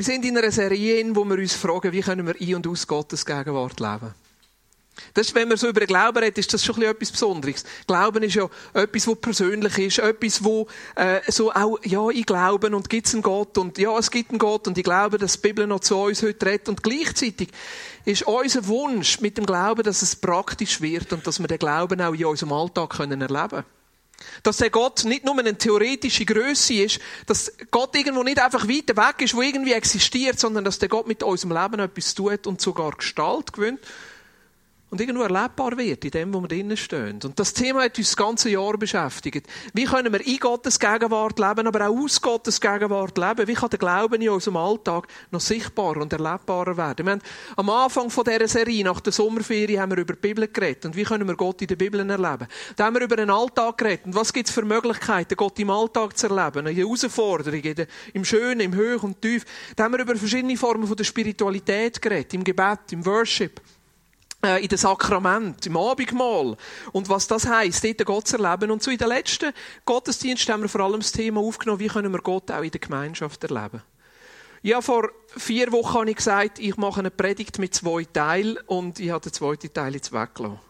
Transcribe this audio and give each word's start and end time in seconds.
Wir 0.00 0.04
sind 0.04 0.24
in 0.24 0.38
einer 0.38 0.50
Serie, 0.50 0.98
in 0.98 1.14
wo 1.14 1.26
wir 1.26 1.36
uns 1.36 1.52
fragen, 1.52 1.92
wie 1.92 2.00
können 2.00 2.26
wir 2.26 2.40
in 2.40 2.54
und 2.54 2.66
aus 2.66 2.86
Gottes 2.86 3.26
Gegenwart 3.26 3.78
leben. 3.80 4.14
Das 5.12 5.34
wenn 5.34 5.46
man 5.46 5.58
so 5.58 5.68
über 5.68 5.80
den 5.80 5.88
Glauben 5.88 6.16
redet, 6.16 6.38
ist 6.38 6.54
das 6.54 6.64
schon 6.64 6.80
etwas 6.80 7.12
Besonderes. 7.12 7.64
Glauben 7.86 8.22
ist 8.22 8.34
ja 8.34 8.48
etwas, 8.72 9.06
was 9.06 9.20
persönlich 9.20 9.76
ist, 9.76 9.98
etwas, 9.98 10.42
wo 10.42 10.66
äh, 10.94 11.20
so 11.28 11.52
auch, 11.52 11.78
ja, 11.84 12.08
ich 12.08 12.24
glaube 12.24 12.74
und 12.74 12.88
gibt 12.88 13.08
es 13.08 13.12
einen 13.12 13.22
Gott 13.22 13.58
und 13.58 13.76
ja, 13.76 13.94
es 13.98 14.10
gibt 14.10 14.30
einen 14.30 14.38
Gott 14.38 14.66
und 14.66 14.78
ich 14.78 14.84
glaube, 14.84 15.18
dass 15.18 15.34
die 15.34 15.46
Bibel 15.46 15.66
noch 15.66 15.80
zu 15.80 15.98
uns 15.98 16.22
heute 16.22 16.46
redet 16.46 16.70
und 16.70 16.82
gleichzeitig 16.82 17.50
ist 18.06 18.22
unser 18.22 18.66
Wunsch 18.68 19.20
mit 19.20 19.36
dem 19.36 19.44
Glauben, 19.44 19.82
dass 19.82 20.00
es 20.00 20.16
praktisch 20.16 20.80
wird 20.80 21.12
und 21.12 21.26
dass 21.26 21.40
wir 21.40 21.46
den 21.46 21.58
Glauben 21.58 22.00
auch 22.00 22.14
in 22.14 22.24
unserem 22.24 22.54
Alltag 22.54 22.88
können 22.96 23.20
erleben 23.20 23.48
können. 23.50 23.79
Dass 24.42 24.58
der 24.58 24.70
Gott 24.70 25.04
nicht 25.04 25.24
nur 25.24 25.38
eine 25.38 25.56
theoretische 25.56 26.24
Größe 26.24 26.74
ist, 26.74 27.00
dass 27.26 27.52
Gott 27.70 27.94
irgendwo 27.96 28.22
nicht 28.22 28.38
einfach 28.38 28.68
weiter 28.68 28.96
weg 28.96 29.22
ist, 29.22 29.34
wo 29.34 29.42
irgendwie 29.42 29.72
existiert, 29.72 30.38
sondern 30.38 30.64
dass 30.64 30.78
der 30.78 30.88
Gott 30.88 31.06
mit 31.06 31.22
unserem 31.22 31.56
Leben 31.56 31.80
etwas 31.80 32.14
tut 32.14 32.46
und 32.46 32.60
sogar 32.60 32.92
Gestalt 32.92 33.52
gewinnt 33.52 33.80
und 34.90 35.00
irgendwo 35.00 35.22
erlebbar 35.22 35.78
wird 35.78 36.04
in 36.04 36.10
dem, 36.10 36.34
wo 36.34 36.40
wir 36.40 36.48
drinnen 36.48 36.76
stehen. 36.76 37.20
Und 37.22 37.38
das 37.38 37.52
Thema 37.52 37.84
hat 37.84 37.96
uns 37.96 38.08
das 38.08 38.16
ganze 38.16 38.50
Jahr 38.50 38.76
beschäftigt. 38.76 39.46
Wie 39.72 39.84
können 39.84 40.12
wir 40.12 40.26
in 40.26 40.38
Gottes 40.38 40.80
Gegenwart 40.80 41.38
leben, 41.38 41.68
aber 41.68 41.88
auch 41.88 41.96
aus 41.96 42.20
Gottes 42.20 42.60
Gegenwart 42.60 43.16
leben? 43.16 43.46
Wie 43.46 43.54
kann 43.54 43.70
der 43.70 43.78
Glauben 43.78 44.20
in 44.20 44.30
unserem 44.30 44.56
Alltag 44.56 45.06
noch 45.30 45.40
sichtbarer 45.40 46.00
und 46.00 46.12
erlebbarer 46.12 46.76
werden? 46.76 47.06
Wir 47.06 47.12
haben 47.12 47.22
am 47.56 47.70
Anfang 47.70 48.10
von 48.10 48.24
dieser 48.24 48.48
Serie, 48.48 48.82
nach 48.82 48.98
der 48.98 49.12
Sommerferien, 49.12 49.80
haben 49.80 49.92
wir 49.92 49.98
über 49.98 50.14
die 50.14 50.20
Bibel 50.20 50.48
geredet. 50.48 50.84
Und 50.86 50.96
wie 50.96 51.04
können 51.04 51.28
wir 51.28 51.36
Gott 51.36 51.62
in 51.62 51.68
der 51.68 51.76
Bibel 51.76 52.00
erleben? 52.00 52.48
Da 52.74 52.86
haben 52.86 52.94
wir 52.96 53.02
über 53.02 53.16
den 53.16 53.30
Alltag 53.30 53.78
geredet. 53.78 54.06
Und 54.06 54.16
was 54.16 54.32
gibt 54.32 54.48
es 54.48 54.54
für 54.54 54.64
Möglichkeiten, 54.64 55.36
Gott 55.36 55.56
im 55.60 55.70
Alltag 55.70 56.18
zu 56.18 56.26
erleben? 56.26 56.66
Eine 56.66 56.76
Herausforderung, 56.76 57.62
im 58.12 58.24
Schönen, 58.24 58.60
im 58.60 58.76
Hoch 58.76 59.04
und 59.04 59.22
Tief. 59.22 59.44
Da 59.76 59.84
haben 59.84 59.92
wir 59.92 60.00
über 60.00 60.16
verschiedene 60.16 60.56
Formen 60.56 60.88
von 60.88 60.96
der 60.96 61.04
Spiritualität 61.04 62.02
geredet. 62.02 62.34
Im 62.34 62.42
Gebet, 62.42 62.90
im 62.90 63.06
Worship 63.06 63.60
in 64.42 64.68
den 64.68 64.78
Sakrament, 64.78 65.66
im 65.66 65.76
Abendmahl 65.76 66.56
und 66.92 67.08
was 67.08 67.26
das 67.26 67.46
heisst, 67.46 67.84
dort 67.84 68.04
Gott 68.06 68.28
zu 68.28 68.38
erleben. 68.38 68.70
Und 68.70 68.82
so 68.82 68.90
in 68.90 68.96
den 68.96 69.08
letzten 69.08 69.52
Gottesdienst 69.84 70.48
haben 70.48 70.62
wir 70.62 70.68
vor 70.68 70.80
allem 70.80 71.00
das 71.00 71.12
Thema 71.12 71.40
aufgenommen, 71.40 71.80
wie 71.80 71.88
können 71.88 72.12
wir 72.12 72.22
Gott 72.22 72.50
auch 72.50 72.62
in 72.62 72.70
der 72.70 72.80
Gemeinschaft 72.80 73.44
erleben. 73.44 73.82
Ja, 74.62 74.80
vor 74.80 75.10
vier 75.36 75.72
Wochen 75.72 75.94
habe 75.94 76.10
ich 76.10 76.16
gesagt, 76.16 76.58
ich 76.58 76.76
mache 76.76 77.00
eine 77.00 77.10
Predigt 77.10 77.58
mit 77.58 77.74
zwei 77.74 78.04
Teilen 78.04 78.58
und 78.66 78.98
ich 79.00 79.10
habe 79.10 79.22
den 79.22 79.32
zweiten 79.32 79.72
Teil 79.72 79.94
jetzt 79.94 80.12
weggelassen. 80.12 80.60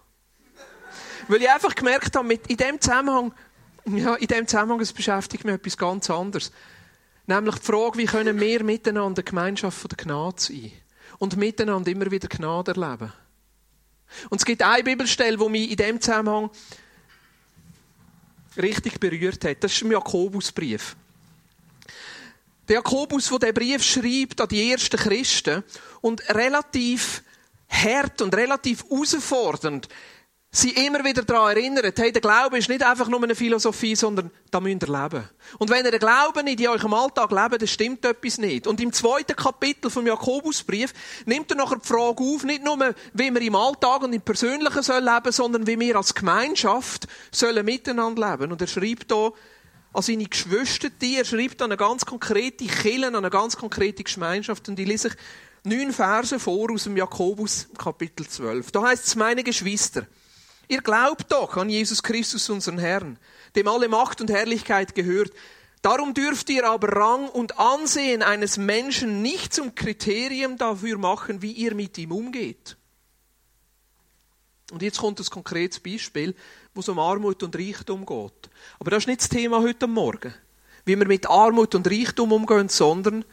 Weil 1.28 1.42
ich 1.42 1.50
einfach 1.50 1.74
gemerkt 1.74 2.16
habe, 2.16 2.26
mit, 2.26 2.46
in 2.48 2.56
dem 2.56 2.80
Zusammenhang, 2.80 3.32
ja, 3.86 4.14
in 4.14 4.26
dem 4.26 4.46
Zusammenhang, 4.46 4.80
es 4.80 4.92
beschäftigt 4.92 5.44
mich 5.44 5.54
etwas 5.54 5.76
ganz 5.76 6.10
anderes. 6.10 6.52
Nämlich 7.26 7.56
die 7.56 7.66
Frage, 7.66 7.98
wie 7.98 8.06
können 8.06 8.40
wir 8.40 8.64
miteinander 8.64 9.22
Gemeinschaft 9.22 9.78
von 9.78 9.88
der 9.88 10.04
Gnade 10.04 10.40
sein 10.40 10.72
und 11.18 11.36
miteinander 11.36 11.90
immer 11.90 12.10
wieder 12.10 12.28
Gnade 12.28 12.72
erleben. 12.72 13.12
Und 14.28 14.40
es 14.40 14.44
gibt 14.44 14.62
eine 14.62 14.82
Bibelstelle, 14.82 15.36
die 15.36 15.48
mich 15.48 15.70
in 15.70 15.76
dem 15.76 16.00
Zusammenhang 16.00 16.50
richtig 18.56 18.98
berührt 18.98 19.44
hat. 19.44 19.62
Das 19.62 19.72
ist 19.72 19.82
im 19.82 19.92
Jakobusbrief. 19.92 20.96
Der 22.68 22.76
Jakobus, 22.76 23.28
der 23.28 23.38
den 23.38 23.54
Brief 23.54 23.82
schreibt 23.82 24.40
an 24.40 24.48
die 24.48 24.70
ersten 24.70 24.96
Christen 24.96 25.64
und 26.00 26.22
relativ 26.30 27.22
hart 27.68 28.22
und 28.22 28.34
relativ 28.34 28.84
herausfordernd 28.84 29.88
sie 30.52 30.70
immer 30.70 31.04
wieder 31.04 31.22
daran 31.22 31.56
erinnert, 31.56 31.98
hey, 31.98 32.10
der 32.10 32.20
Glaube 32.20 32.58
ist 32.58 32.68
nicht 32.68 32.82
einfach 32.82 33.08
nur 33.08 33.22
eine 33.22 33.36
Philosophie, 33.36 33.94
sondern 33.94 34.30
da 34.50 34.58
müsst 34.58 34.82
ihr 34.82 35.02
leben. 35.02 35.28
Und 35.58 35.70
wenn 35.70 35.84
ihr 35.84 35.92
den 35.92 36.00
Glauben 36.00 36.44
nicht 36.44 36.60
in 36.60 36.68
eurem 36.68 36.92
Alltag 36.92 37.30
lebt, 37.30 37.62
dann 37.62 37.68
stimmt 37.68 38.04
etwas 38.04 38.38
nicht. 38.38 38.66
Und 38.66 38.80
im 38.80 38.92
zweiten 38.92 39.36
Kapitel 39.36 39.90
vom 39.90 40.06
Jakobusbrief 40.06 40.92
nimmt 41.24 41.50
er 41.52 41.56
nachher 41.56 41.78
die 41.78 41.86
Frage 41.86 42.22
auf, 42.22 42.42
nicht 42.42 42.64
nur, 42.64 42.94
wie 43.12 43.32
wir 43.32 43.40
im 43.40 43.54
Alltag 43.54 44.02
und 44.02 44.12
im 44.12 44.22
Persönlichen 44.22 44.82
sollen 44.82 45.04
leben, 45.04 45.30
sondern 45.30 45.66
wie 45.68 45.78
wir 45.78 45.96
als 45.96 46.14
Gemeinschaft 46.14 47.06
sollen 47.30 47.64
miteinander 47.64 48.30
leben. 48.30 48.50
Und 48.50 48.60
er 48.60 48.66
schreibt 48.66 49.10
da 49.10 49.30
an 49.92 50.02
seine 50.02 50.24
Geschwister, 50.24 50.88
er 51.00 51.24
schreibt 51.24 51.62
an 51.62 51.70
eine 51.70 51.76
ganz 51.76 52.04
konkrete 52.04 52.66
Kirche, 52.66 53.06
an 53.06 53.14
eine 53.14 53.30
ganz 53.30 53.56
konkrete 53.56 54.02
Gemeinschaft. 54.02 54.68
Und 54.68 54.80
ich 54.80 54.86
lese 54.86 55.10
neun 55.62 55.92
Verse 55.92 56.40
vor 56.40 56.72
aus 56.72 56.84
dem 56.84 56.96
Jakobus 56.96 57.68
Kapitel 57.78 58.26
12. 58.26 58.72
Da 58.72 58.82
heißt 58.82 59.06
es, 59.06 59.14
meine 59.14 59.44
Geschwister, 59.44 60.06
Ihr 60.70 60.82
glaubt 60.82 61.32
doch 61.32 61.56
an 61.56 61.68
Jesus 61.68 62.00
Christus, 62.00 62.48
unseren 62.48 62.78
Herrn, 62.78 63.18
dem 63.56 63.66
alle 63.66 63.88
Macht 63.88 64.20
und 64.20 64.30
Herrlichkeit 64.30 64.94
gehört. 64.94 65.32
Darum 65.82 66.14
dürft 66.14 66.48
ihr 66.48 66.64
aber 66.64 66.96
Rang 66.96 67.28
und 67.28 67.58
Ansehen 67.58 68.22
eines 68.22 68.56
Menschen 68.56 69.20
nicht 69.20 69.52
zum 69.52 69.74
Kriterium 69.74 70.58
dafür 70.58 70.96
machen, 70.96 71.42
wie 71.42 71.50
ihr 71.50 71.74
mit 71.74 71.98
ihm 71.98 72.12
umgeht. 72.12 72.76
Und 74.70 74.82
jetzt 74.82 74.98
kommt 74.98 75.18
das 75.18 75.32
konkretes 75.32 75.80
Beispiel, 75.80 76.36
wo 76.72 76.82
es 76.82 76.88
um 76.88 77.00
Armut 77.00 77.42
und 77.42 77.56
Reichtum 77.56 78.06
geht. 78.06 78.50
Aber 78.78 78.92
das 78.92 79.02
ist 79.02 79.06
nicht 79.08 79.22
das 79.22 79.28
Thema 79.28 79.62
heute 79.62 79.88
Morgen, 79.88 80.32
wie 80.84 80.96
wir 80.96 81.08
mit 81.08 81.28
Armut 81.28 81.74
und 81.74 81.90
Reichtum 81.90 82.30
umgehen, 82.30 82.68
sondern 82.68 83.24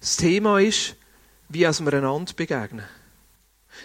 das 0.00 0.16
Thema 0.16 0.60
ist, 0.60 0.96
wie 1.50 1.60
wir 1.60 1.68
einander 1.68 2.32
begegnen. 2.32 2.86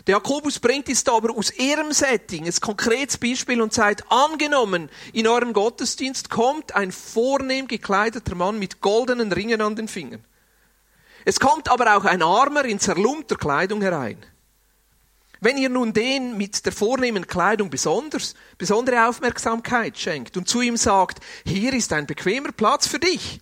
Der 0.07 0.13
Jakobus 0.16 0.59
bringt 0.59 0.90
es 0.90 1.03
da 1.03 1.13
aber 1.13 1.35
aus 1.35 1.53
ihrem 1.53 1.91
Setting 1.91 2.46
ein 2.46 2.53
konkretes 2.62 3.18
Beispiel 3.18 3.62
und 3.62 3.74
sagt, 3.74 4.03
angenommen, 4.09 4.90
in 5.13 5.28
eurem 5.28 5.53
Gottesdienst 5.53 6.29
kommt 6.29 6.75
ein 6.75 6.91
vornehm 6.91 7.68
gekleideter 7.68 8.35
Mann 8.35 8.59
mit 8.59 8.81
goldenen 8.81 9.31
Ringen 9.31 9.62
an 9.62 9.75
den 9.75 9.88
Fingern. 9.88 10.24
Es 11.25 11.40
kommt 11.40 11.69
aber 11.69 11.96
auch 11.96 12.06
ein 12.06 12.24
Armer 12.24 12.66
in 12.66 12.80
zerlumpter 12.80 13.35
Kleidung 13.35 13.81
herein. 13.81 14.18
Wenn 15.40 15.57
ihr 15.57 15.69
nun 15.69 15.91
den 15.91 16.38
mit 16.38 16.66
der 16.66 16.72
vornehmen 16.72 17.25
Kleidung 17.25 17.72
besonders, 17.72 18.35
besondere 18.59 19.07
Aufmerksamkeit 19.07 19.97
schenkt 19.97 20.38
und 20.38 20.47
zu 20.47 20.62
ihm 20.62 20.78
sagt, 20.78 21.19
hier 21.46 21.74
ist 21.74 21.94
ein 21.94 22.06
bequemer 22.06 22.51
Platz 22.51 22.88
für 22.88 23.00
dich. 23.00 23.40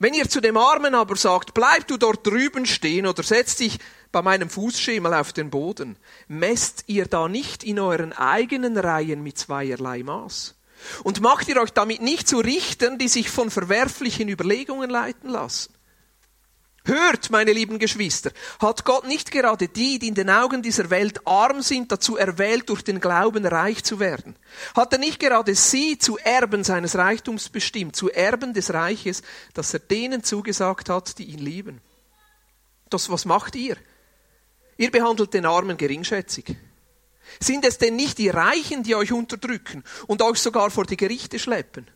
Wenn 0.00 0.14
ihr 0.14 0.28
zu 0.28 0.40
dem 0.40 0.56
Armen 0.56 0.94
aber 0.94 1.14
sagt, 1.14 1.54
bleib 1.54 1.86
du 1.86 1.98
dort 1.98 2.26
drüben 2.26 2.66
stehen 2.66 3.06
oder 3.06 3.22
setz 3.22 3.56
dich 3.56 3.78
bei 4.12 4.22
meinem 4.22 4.50
Fußschemel 4.50 5.14
auf 5.14 5.32
den 5.32 5.50
Boden, 5.50 5.96
messt 6.28 6.84
ihr 6.86 7.06
da 7.06 7.28
nicht 7.28 7.64
in 7.64 7.78
euren 7.78 8.12
eigenen 8.12 8.76
Reihen 8.76 9.22
mit 9.22 9.38
zweierlei 9.38 10.02
Maß? 10.02 10.56
Und 11.04 11.20
macht 11.20 11.48
ihr 11.48 11.60
euch 11.60 11.70
damit 11.70 12.00
nicht 12.00 12.26
zu 12.26 12.38
Richtern, 12.38 12.98
die 12.98 13.08
sich 13.08 13.30
von 13.30 13.50
verwerflichen 13.50 14.28
Überlegungen 14.28 14.90
leiten 14.90 15.30
lassen? 15.30 15.74
Hört, 16.84 17.30
meine 17.30 17.52
lieben 17.52 17.78
Geschwister, 17.78 18.30
hat 18.58 18.86
Gott 18.86 19.06
nicht 19.06 19.30
gerade 19.30 19.68
die, 19.68 19.98
die 19.98 20.08
in 20.08 20.14
den 20.14 20.30
Augen 20.30 20.62
dieser 20.62 20.88
Welt 20.88 21.26
arm 21.26 21.60
sind, 21.60 21.92
dazu 21.92 22.16
erwählt, 22.16 22.70
durch 22.70 22.82
den 22.82 23.00
Glauben 23.00 23.44
reich 23.44 23.84
zu 23.84 24.00
werden? 24.00 24.34
Hat 24.74 24.92
er 24.94 24.98
nicht 24.98 25.20
gerade 25.20 25.54
sie 25.54 25.98
zu 25.98 26.16
Erben 26.16 26.64
seines 26.64 26.96
Reichtums 26.96 27.50
bestimmt, 27.50 27.96
zu 27.96 28.10
Erben 28.10 28.54
des 28.54 28.72
Reiches, 28.72 29.22
das 29.52 29.74
er 29.74 29.80
denen 29.80 30.24
zugesagt 30.24 30.88
hat, 30.88 31.18
die 31.18 31.24
ihn 31.24 31.38
lieben? 31.38 31.82
Das, 32.88 33.10
was 33.10 33.26
macht 33.26 33.56
ihr? 33.56 33.76
Ihr 34.80 34.90
behandelt 34.90 35.34
den 35.34 35.44
Armen 35.44 35.76
geringschätzig. 35.76 36.56
Sind 37.38 37.66
es 37.66 37.76
denn 37.76 37.96
nicht 37.96 38.16
die 38.16 38.30
Reichen, 38.30 38.82
die 38.82 38.94
euch 38.94 39.12
unterdrücken 39.12 39.84
und 40.06 40.22
euch 40.22 40.38
sogar 40.38 40.70
vor 40.70 40.86
die 40.86 40.96
Gerichte 40.96 41.38
schleppen? 41.38 41.86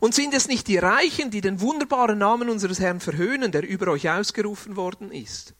Und 0.00 0.16
sind 0.16 0.34
es 0.34 0.48
nicht 0.48 0.66
die 0.66 0.78
Reichen, 0.78 1.30
die 1.30 1.40
den 1.40 1.60
wunderbaren 1.60 2.18
Namen 2.18 2.50
unseres 2.50 2.80
Herrn 2.80 2.98
verhöhnen, 2.98 3.52
der 3.52 3.62
über 3.62 3.86
euch 3.92 4.10
ausgerufen 4.10 4.74
worden 4.74 5.12
ist? 5.12 5.54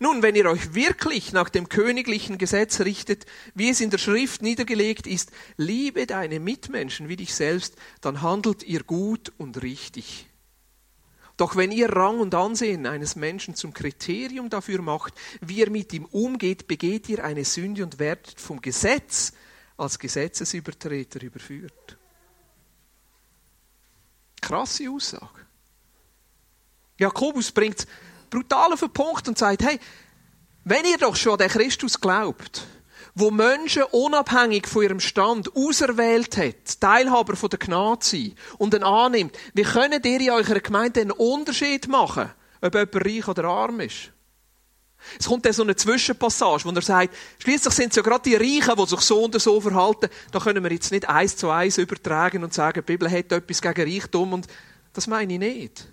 Nun, 0.00 0.24
wenn 0.24 0.34
ihr 0.34 0.50
euch 0.50 0.74
wirklich 0.74 1.32
nach 1.32 1.48
dem 1.48 1.68
königlichen 1.68 2.36
Gesetz 2.36 2.80
richtet, 2.80 3.26
wie 3.54 3.70
es 3.70 3.80
in 3.80 3.90
der 3.90 3.98
Schrift 3.98 4.42
niedergelegt 4.42 5.06
ist, 5.06 5.30
liebe 5.56 6.04
deine 6.04 6.40
Mitmenschen 6.40 7.08
wie 7.08 7.16
dich 7.16 7.32
selbst, 7.32 7.76
dann 8.00 8.22
handelt 8.22 8.64
ihr 8.64 8.82
gut 8.82 9.32
und 9.38 9.62
richtig. 9.62 10.29
Doch 11.40 11.56
wenn 11.56 11.72
ihr 11.72 11.88
Rang 11.88 12.20
und 12.20 12.34
Ansehen 12.34 12.84
eines 12.84 13.16
Menschen 13.16 13.54
zum 13.54 13.72
Kriterium 13.72 14.50
dafür 14.50 14.82
macht, 14.82 15.14
wie 15.40 15.62
er 15.62 15.70
mit 15.70 15.90
ihm 15.94 16.04
umgeht, 16.04 16.66
begeht 16.66 17.08
ihr 17.08 17.24
eine 17.24 17.46
Sünde 17.46 17.82
und 17.82 17.98
werdet 17.98 18.38
vom 18.38 18.60
Gesetz 18.60 19.32
als 19.78 19.98
Gesetzesübertreter 19.98 21.22
überführt. 21.22 21.96
Krasse 24.42 24.90
Aussage. 24.90 25.46
Jakobus 26.98 27.50
bringt 27.52 27.86
brutal 28.28 28.74
auf 28.74 28.80
den 28.80 28.92
Punkt 28.92 29.26
und 29.26 29.38
sagt, 29.38 29.62
hey, 29.62 29.80
wenn 30.64 30.84
ihr 30.84 30.98
doch 30.98 31.16
schon 31.16 31.32
an 31.32 31.38
den 31.38 31.48
Christus 31.48 31.98
glaubt, 31.98 32.66
wo 33.14 33.30
Menschen 33.30 33.82
unabhängig 33.84 34.66
von 34.66 34.82
ihrem 34.82 35.00
Stand 35.00 35.54
auserwählt 35.56 36.36
hat, 36.36 36.80
Teilhaber 36.80 37.36
von 37.36 37.50
der 37.50 37.58
Gnade 37.58 38.04
sein 38.04 38.34
und 38.58 38.74
ihn 38.74 38.82
annimmt, 38.82 39.36
wie 39.54 39.62
könnt 39.62 40.04
ihr 40.04 40.20
in 40.20 40.30
eurer 40.30 40.60
Gemeinde 40.60 41.00
einen 41.00 41.10
Unterschied 41.10 41.88
machen, 41.88 42.30
ob 42.60 42.74
jemand 42.74 42.94
reich 42.96 43.28
oder 43.28 43.44
arm 43.44 43.80
ist? 43.80 44.12
Es 45.18 45.26
kommt 45.26 45.46
dann 45.46 45.52
so 45.52 45.62
eine 45.62 45.76
Zwischenpassage, 45.76 46.64
wo 46.64 46.70
er 46.70 46.82
sagt, 46.82 47.16
schließlich 47.38 47.74
sind 47.74 47.90
es 47.90 47.96
ja 47.96 48.02
gerade 48.02 48.28
die 48.28 48.36
Reichen, 48.36 48.76
die 48.76 48.86
sich 48.86 49.00
so 49.00 49.24
und 49.24 49.40
so 49.40 49.60
verhalten, 49.60 50.10
da 50.30 50.38
können 50.40 50.62
wir 50.62 50.72
jetzt 50.72 50.92
nicht 50.92 51.08
eins 51.08 51.36
zu 51.36 51.50
eins 51.50 51.78
übertragen 51.78 52.44
und 52.44 52.52
sagen, 52.52 52.82
die 52.86 52.92
Bibel 52.92 53.10
hat 53.10 53.32
etwas 53.32 53.62
gegen 53.62 53.90
Reichtum 53.90 54.34
und 54.34 54.46
das 54.92 55.06
meine 55.06 55.32
ich 55.32 55.38
nicht. 55.38 55.88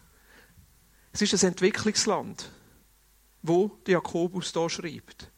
Es 1.13 1.22
ist 1.22 1.42
ein 1.42 1.52
Entwicklungsland, 1.52 2.50
wo 3.42 3.78
Jakobus 3.88 4.52
da 4.52 4.70
schreibt. 4.70 5.31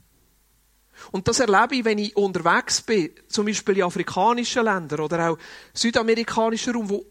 Und 1.11 1.27
das 1.27 1.39
erlebe 1.39 1.75
ich, 1.75 1.85
wenn 1.85 1.97
ich 1.97 2.15
unterwegs 2.15 2.81
bin, 2.81 3.11
zum 3.27 3.45
Beispiel 3.45 3.77
in 3.77 3.83
afrikanischen 3.83 4.63
Ländern 4.63 4.99
oder 4.99 5.29
auch 5.29 5.37
südamerikanischen 5.73 6.73
Raum, 6.73 6.89
wo 6.89 7.05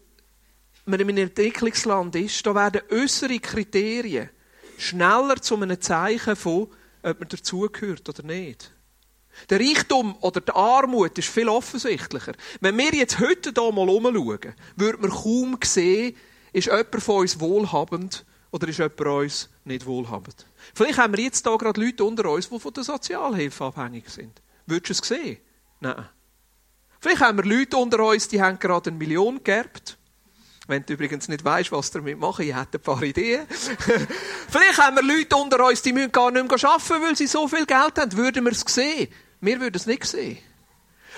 man 0.85 0.99
in 0.99 1.09
einem 1.09 1.27
Entwicklungsland 1.27 2.15
ist, 2.15 2.45
da 2.45 2.55
werden 2.55 2.81
äußere 2.89 3.39
Kriterien 3.39 4.29
schneller 4.77 5.41
zu 5.41 5.55
einem 5.55 5.79
Zeichen 5.79 6.35
von, 6.35 6.67
ob 7.03 7.19
man 7.19 7.29
dazugehört 7.29 8.07
oder 8.07 8.23
nicht. 8.23 8.71
Der 9.49 9.59
Reichtum 9.59 10.15
oder 10.21 10.41
die 10.41 10.51
Armut 10.51 11.17
ist 11.17 11.29
viel 11.29 11.47
offensichtlicher. 11.47 12.33
Wenn 12.59 12.77
wir 12.77 12.93
jetzt 12.93 13.19
heute 13.19 13.51
hier 13.55 13.71
mal 13.71 13.89
umschauen, 13.89 14.53
würde 14.75 14.97
man 14.99 15.11
kaum 15.11 15.57
sehen, 15.63 16.15
ist 16.51 16.65
jemand 16.65 17.01
von 17.01 17.21
uns 17.21 17.39
wohlhabend 17.39 18.25
oder 18.51 18.67
ist 18.67 18.79
jemand 18.79 18.97
von 18.97 19.07
uns 19.07 19.49
nicht 19.63 19.85
wohlhabend. 19.85 20.45
Vielleicht 20.73 20.97
haben 20.97 21.15
wir 21.15 21.23
jetzt 21.23 21.45
hier 21.45 21.57
gerade 21.57 21.81
Leute 21.81 22.03
unter 22.03 22.29
uns, 22.29 22.49
die 22.49 22.59
von 22.59 22.73
der 22.73 22.83
Sozialhilfe 22.83 23.65
abhängig 23.65 24.09
sind. 24.09 24.41
Würdest 24.65 25.01
du 25.01 25.03
es 25.03 25.21
sehen? 25.21 25.37
Nein. 25.79 26.07
Vielleicht 26.99 27.21
haben 27.21 27.37
wir 27.37 27.45
Leute 27.45 27.77
unter 27.77 27.99
uns, 28.05 28.27
die 28.27 28.41
haben 28.41 28.59
gerade 28.59 28.89
eine 28.89 28.97
Million 28.97 29.43
geerbt. 29.43 29.97
Wenn 30.67 30.85
du 30.85 30.93
übrigens 30.93 31.27
nicht 31.27 31.43
weißt, 31.43 31.71
was 31.71 31.89
damit 31.89 32.19
machen, 32.19 32.45
ich 32.45 32.55
hätte 32.55 32.77
ein 32.77 32.81
paar 32.81 33.01
Ideen. 33.01 33.47
Vielleicht 34.49 34.77
haben 34.77 34.97
wir 34.97 35.03
Leute 35.03 35.35
unter 35.35 35.65
uns, 35.65 35.81
die 35.81 35.93
müssen 35.93 36.11
gar 36.11 36.29
nicht 36.29 36.47
mehr 36.47 36.69
arbeiten, 36.69 37.01
weil 37.01 37.15
sie 37.15 37.25
so 37.25 37.47
viel 37.47 37.65
Geld 37.65 37.97
haben. 37.97 38.13
Würden 38.13 38.45
wir 38.45 38.51
es 38.51 38.61
sehen? 38.67 39.07
Wir 39.41 39.59
würden 39.59 39.75
es 39.75 39.87
nicht 39.87 40.05
sehen. 40.05 40.37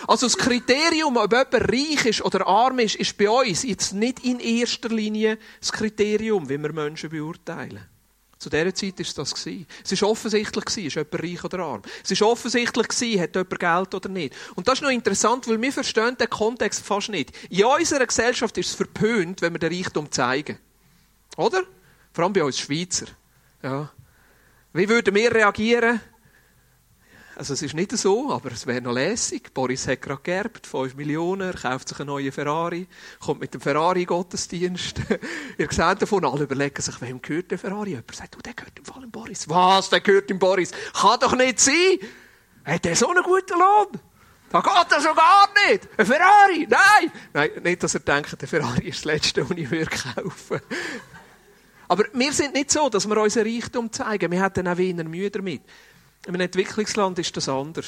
Also 0.07 0.25
das 0.25 0.37
Kriterium, 0.37 1.17
ob 1.17 1.31
jemand 1.31 1.53
reich 1.53 2.05
ist 2.05 2.21
oder 2.23 2.47
arm 2.47 2.79
ist, 2.79 2.95
ist 2.95 3.17
bei 3.17 3.29
uns 3.29 3.63
jetzt 3.63 3.94
nicht 3.94 4.23
in 4.23 4.39
erster 4.39 4.89
Linie 4.89 5.37
das 5.59 5.71
Kriterium, 5.71 6.47
wie 6.47 6.57
wir 6.57 6.71
Menschen 6.71 7.09
beurteilen. 7.09 7.90
Zu 8.41 8.49
dieser 8.49 8.73
Zeit 8.73 8.97
war 8.97 9.23
das. 9.23 9.45
Es 9.45 10.01
war 10.01 10.09
offensichtlich, 10.09 10.65
ist 10.88 10.95
jemand 10.95 11.13
reich 11.13 11.43
oder 11.43 11.59
arm. 11.59 11.83
Es 12.03 12.19
war 12.19 12.29
offensichtlich, 12.29 13.19
hat 13.19 13.35
jemand 13.35 13.59
Geld 13.59 13.93
oder 13.93 14.09
nicht. 14.09 14.35
Und 14.55 14.67
das 14.67 14.79
ist 14.79 14.81
noch 14.81 14.89
interessant, 14.89 15.47
weil 15.47 15.61
wir 15.61 15.71
verstehen 15.71 16.17
den 16.17 16.27
Kontext 16.27 16.83
fast 16.83 17.09
nicht. 17.09 17.33
In 17.51 17.65
unserer 17.65 18.07
Gesellschaft 18.07 18.57
ist 18.57 18.69
es 18.69 18.73
verpönt, 18.73 19.43
wenn 19.43 19.53
wir 19.53 19.59
den 19.59 19.71
Reichtum 19.71 20.11
zeigen. 20.11 20.57
Oder? 21.38 21.61
Vor 22.13 22.23
allem 22.23 22.33
bei 22.33 22.43
uns 22.43 22.57
Schweizer. 22.57 23.05
Ja. 23.61 23.91
Wie 24.73 24.89
würden 24.89 25.13
wir 25.13 25.35
reagieren, 25.35 26.01
also 27.36 27.54
es 27.54 27.62
ist 27.62 27.74
nicht 27.74 27.92
so, 27.98 28.31
aber 28.31 28.51
es 28.51 28.68
wäre 28.68 28.81
noch 28.81 28.94
lässig. 28.94 29.54
Boris 29.54 29.88
hat 29.88 30.01
gerade 30.01 30.22
geerbt, 30.22 30.68
5 30.68 30.95
Millionen, 30.95 31.54
er 31.54 31.54
kauft 31.54 31.89
sich 31.89 32.00
einen 32.00 32.07
neuen 32.07 32.31
Ferrari, 32.31 32.88
kommt 33.19 33.42
mit 33.42 33.54
dem 33.54 33.62
Ferrari-Gottesdienst. 33.62 35.01
Ihr 35.57 35.68
seht 35.69 36.01
davon, 36.01 36.25
alle 36.25 36.44
überlegen 36.44 36.81
sich, 36.81 37.01
wem 37.01 37.22
gehört 37.22 37.51
der 37.51 37.57
Ferrari? 37.57 37.92
Jemand 37.92 38.13
sagt, 38.13 38.36
du, 38.36 38.39
der 38.39 38.54
gehört 38.54 38.78
im 38.78 38.86
Fall 38.86 39.01
dem 39.01 39.12
Boris. 39.12 39.48
Was, 39.50 39.89
der 39.89 40.01
gehört 40.01 40.30
dem 40.30 40.39
Boris? 40.39 40.72
Kann 40.94 41.19
doch 41.19 41.36
nicht 41.36 41.60
sein! 41.60 42.00
Hat 42.66 42.86
der 42.86 42.95
so 42.95 43.10
einen 43.10 43.24
guten 43.24 43.57
Lohn? 43.57 44.00
Da 44.50 44.60
geht 44.60 44.92
er 44.92 45.01
so 45.01 45.13
gar 45.13 45.48
nicht! 45.68 45.88
Ein 45.98 46.06
Ferrari! 46.06 46.68
Nein! 46.69 47.12
Nein, 47.33 47.50
nicht, 47.63 47.81
dass 47.81 47.94
er 47.94 48.01
denkt, 48.01 48.42
der 48.42 48.48
Ferrari 48.48 48.89
ist 48.89 49.00
das 49.00 49.06
Letzte, 49.06 49.50
was 49.50 49.57
ich 49.57 49.72
würde 49.72 49.89
kaufen 49.89 50.60
Aber 51.88 52.06
wir 52.13 52.33
sind 52.33 52.54
nicht 52.54 52.72
so, 52.72 52.89
dass 52.89 53.07
wir 53.07 53.18
unseren 53.18 53.48
Reichtum 53.48 53.92
zeigen. 53.92 54.31
Wir 54.31 54.44
hätten 54.44 54.68
auch 54.68 54.78
weniger 54.78 55.07
Mühe 55.07 55.31
damit. 55.31 55.62
In 56.25 56.35
einem 56.35 56.41
Entwicklungsland 56.41 57.18
ist 57.19 57.35
das 57.35 57.50
anders. 57.50 57.88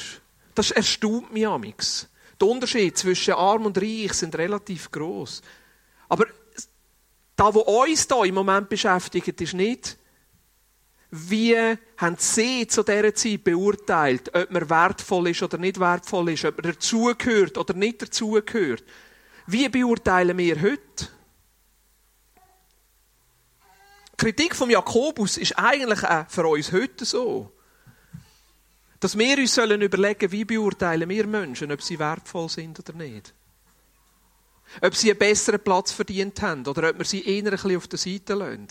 Das 0.54 0.70
erstaunt 0.70 1.32
mich 1.32 1.46
amix. 1.46 2.08
Die 2.40 2.44
Unterschiede 2.44 2.94
zwischen 2.94 3.34
arm 3.34 3.66
und 3.66 3.78
reich 3.78 4.12
sind 4.12 4.36
relativ 4.36 4.90
groß. 4.90 5.42
Aber 6.08 6.26
da, 7.36 7.54
wo 7.54 7.60
uns 7.60 8.06
da 8.06 8.24
im 8.24 8.34
Moment 8.34 8.68
beschäftigt, 8.68 9.40
ist 9.40 9.54
nicht, 9.54 9.96
wie 11.10 11.56
haben 11.96 12.16
Sie 12.18 12.66
zu 12.66 12.82
dieser 12.82 13.14
Zeit 13.14 13.44
beurteilt, 13.44 14.34
ob 14.34 14.50
man 14.50 14.68
wertvoll 14.68 15.28
ist 15.28 15.42
oder 15.42 15.58
nicht 15.58 15.78
wertvoll 15.78 16.30
ist, 16.30 16.44
ob 16.44 16.56
man 16.56 16.72
dazugehört 16.72 17.56
oder 17.56 17.74
nicht 17.74 18.02
dazugehört. 18.02 18.82
Wie 19.46 19.68
beurteilen 19.68 20.36
wir 20.36 20.60
heute? 20.60 21.08
Die 24.12 24.16
Kritik 24.16 24.56
von 24.56 24.70
Jakobus 24.70 25.36
ist 25.36 25.56
eigentlich 25.58 26.02
auch 26.02 26.28
für 26.28 26.46
uns 26.46 26.72
heute 26.72 27.04
so. 27.04 27.52
Dass 29.04 29.18
wir 29.18 29.36
uns 29.36 29.54
sollen 29.54 29.82
überlegen, 29.82 30.32
wie 30.32 30.46
beurteilen 30.46 31.06
wir 31.10 31.26
Menschen, 31.26 31.70
ob 31.70 31.82
sie 31.82 31.98
wertvoll 31.98 32.48
sind 32.48 32.78
oder 32.78 32.94
nicht. 32.94 33.34
Ob 34.80 34.94
sie 34.94 35.10
einen 35.10 35.18
besseren 35.18 35.60
Platz 35.60 35.92
verdient 35.92 36.40
haben 36.40 36.66
oder 36.66 36.88
ob 36.88 36.96
wir 36.96 37.04
sie 37.04 37.22
eher 37.22 37.52
auf 37.76 37.86
der 37.86 37.98
Seite 37.98 38.32
lassen. 38.32 38.68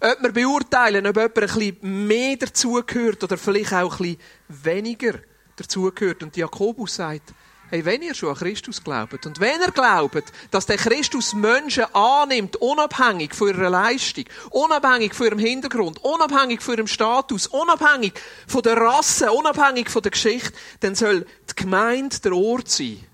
Ob 0.00 0.22
wir 0.22 0.32
beurteilen, 0.32 1.06
ob 1.06 1.16
jemand 1.16 1.38
ein 1.38 1.48
bisschen 1.48 2.06
mehr 2.06 2.36
dazugehört 2.38 3.22
oder 3.22 3.36
vielleicht 3.36 3.74
auch 3.74 4.00
ein 4.00 4.16
bisschen 4.16 4.64
weniger 4.64 5.18
dazugehört. 5.56 6.22
Und 6.22 6.38
Jakobus 6.38 6.94
sagt, 6.94 7.34
Hey, 7.70 7.84
wenn 7.84 8.00
ihr 8.00 8.14
schon 8.14 8.30
an 8.30 8.36
Christus 8.36 8.82
glaubt 8.82 9.26
und 9.26 9.40
wenn 9.40 9.60
ihr 9.60 9.70
glaubt, 9.70 10.32
dass 10.50 10.64
der 10.64 10.78
Christus 10.78 11.34
Menschen 11.34 11.84
annimmt, 11.94 12.56
unabhängig 12.56 13.34
von 13.34 13.48
ihrer 13.48 13.68
Leistung, 13.68 14.24
unabhängig 14.50 15.12
von 15.12 15.26
ihrem 15.26 15.38
Hintergrund, 15.38 16.02
unabhängig 16.02 16.62
von 16.62 16.74
ihrem 16.76 16.86
Status, 16.86 17.46
unabhängig 17.46 18.14
von 18.46 18.62
der 18.62 18.78
Rasse, 18.78 19.30
unabhängig 19.30 19.90
von 19.90 20.00
der 20.00 20.12
Geschichte, 20.12 20.56
dann 20.80 20.94
soll 20.94 21.26
die 21.50 21.62
Gemeinde 21.62 22.18
der 22.20 22.32
Ort 22.34 22.70
sein, 22.70 23.04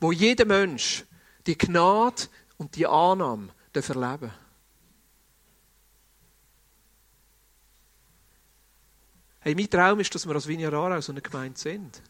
wo 0.00 0.10
jeder 0.10 0.46
Mensch 0.46 1.04
die 1.46 1.58
Gnade 1.58 2.22
und 2.56 2.74
die 2.74 2.86
Annahme 2.86 3.48
erleben 3.74 4.32
Hey, 9.40 9.56
mein 9.56 9.68
Traum 9.68 9.98
ist, 9.98 10.14
dass 10.14 10.24
wir 10.24 10.36
als 10.36 10.46
Vineyard 10.46 10.72
Aarau 10.72 11.00
so 11.00 11.10
eine 11.10 11.20
Gemeinde 11.20 11.58
sind. 11.58 12.00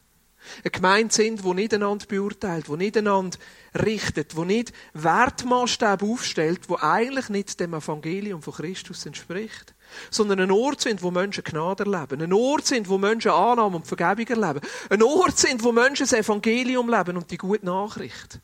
Eine 0.65 0.71
Gemeinde 0.71 1.15
sind, 1.15 1.45
die 1.45 1.55
nicht 1.55 1.75
einander 1.75 2.07
beurteilt, 2.07 2.69
die 2.69 2.77
nicht 2.77 2.97
einander 2.97 3.39
richtet, 3.75 4.37
die 4.37 4.45
nicht 4.45 4.73
Wertmaßstäbe 4.95 6.05
aufstellt, 6.05 6.69
wo 6.69 6.77
eigentlich 6.77 7.29
nicht 7.29 7.59
dem 7.59 7.75
Evangelium 7.75 8.43
von 8.43 8.55
Christus 8.55 9.07
entspricht. 9.07 9.75
Sondern 10.11 10.41
ein 10.41 10.51
Ort 10.51 10.81
sind, 10.81 11.03
wo 11.03 11.11
Menschen 11.11 11.45
Gnade 11.45 11.85
erleben. 11.85 12.23
Ein 12.23 12.33
Ort 12.33 12.67
sind, 12.67 12.89
wo 12.89 12.99
Menschen 12.99 13.31
Annahme 13.31 13.77
und 13.77 13.87
Vergebung 13.87 14.27
erleben. 14.27 14.67
Ein 14.89 15.03
Ort 15.03 15.39
sind, 15.39 15.63
wo 15.63 15.73
Menschen 15.73 16.07
das 16.07 16.13
Evangelium 16.13 16.89
leben 16.89 17.17
und 17.17 17.31
die 17.31 17.39
gute 17.39 17.67
Nachricht. 17.67 18.41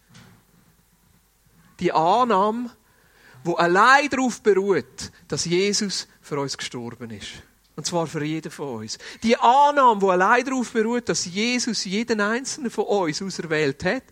Die 1.81 1.93
Annahme, 1.93 2.71
wo 3.45 3.55
allein 3.55 4.09
darauf 4.09 4.43
beruht, 4.43 5.13
dass 5.29 5.45
Jesus 5.45 6.09
für 6.21 6.39
uns 6.39 6.59
gestorben 6.59 7.11
ist. 7.11 7.43
Und 7.79 7.87
zwar 7.87 8.09
für 8.09 8.25
jeden 8.25 8.51
von 8.51 8.81
uns. 8.81 8.99
Die 9.23 9.37
Annahme, 9.37 10.01
die 10.01 10.07
allein 10.07 10.45
darauf 10.45 10.73
beruht, 10.73 11.09
dass 11.09 11.27
Jesus 11.27 11.85
jeden 11.85 12.21
einzelnen 12.21 12.73
von 12.73 12.87
uns 12.87 13.23
auserwählt 13.23 13.85
hat. 13.85 14.03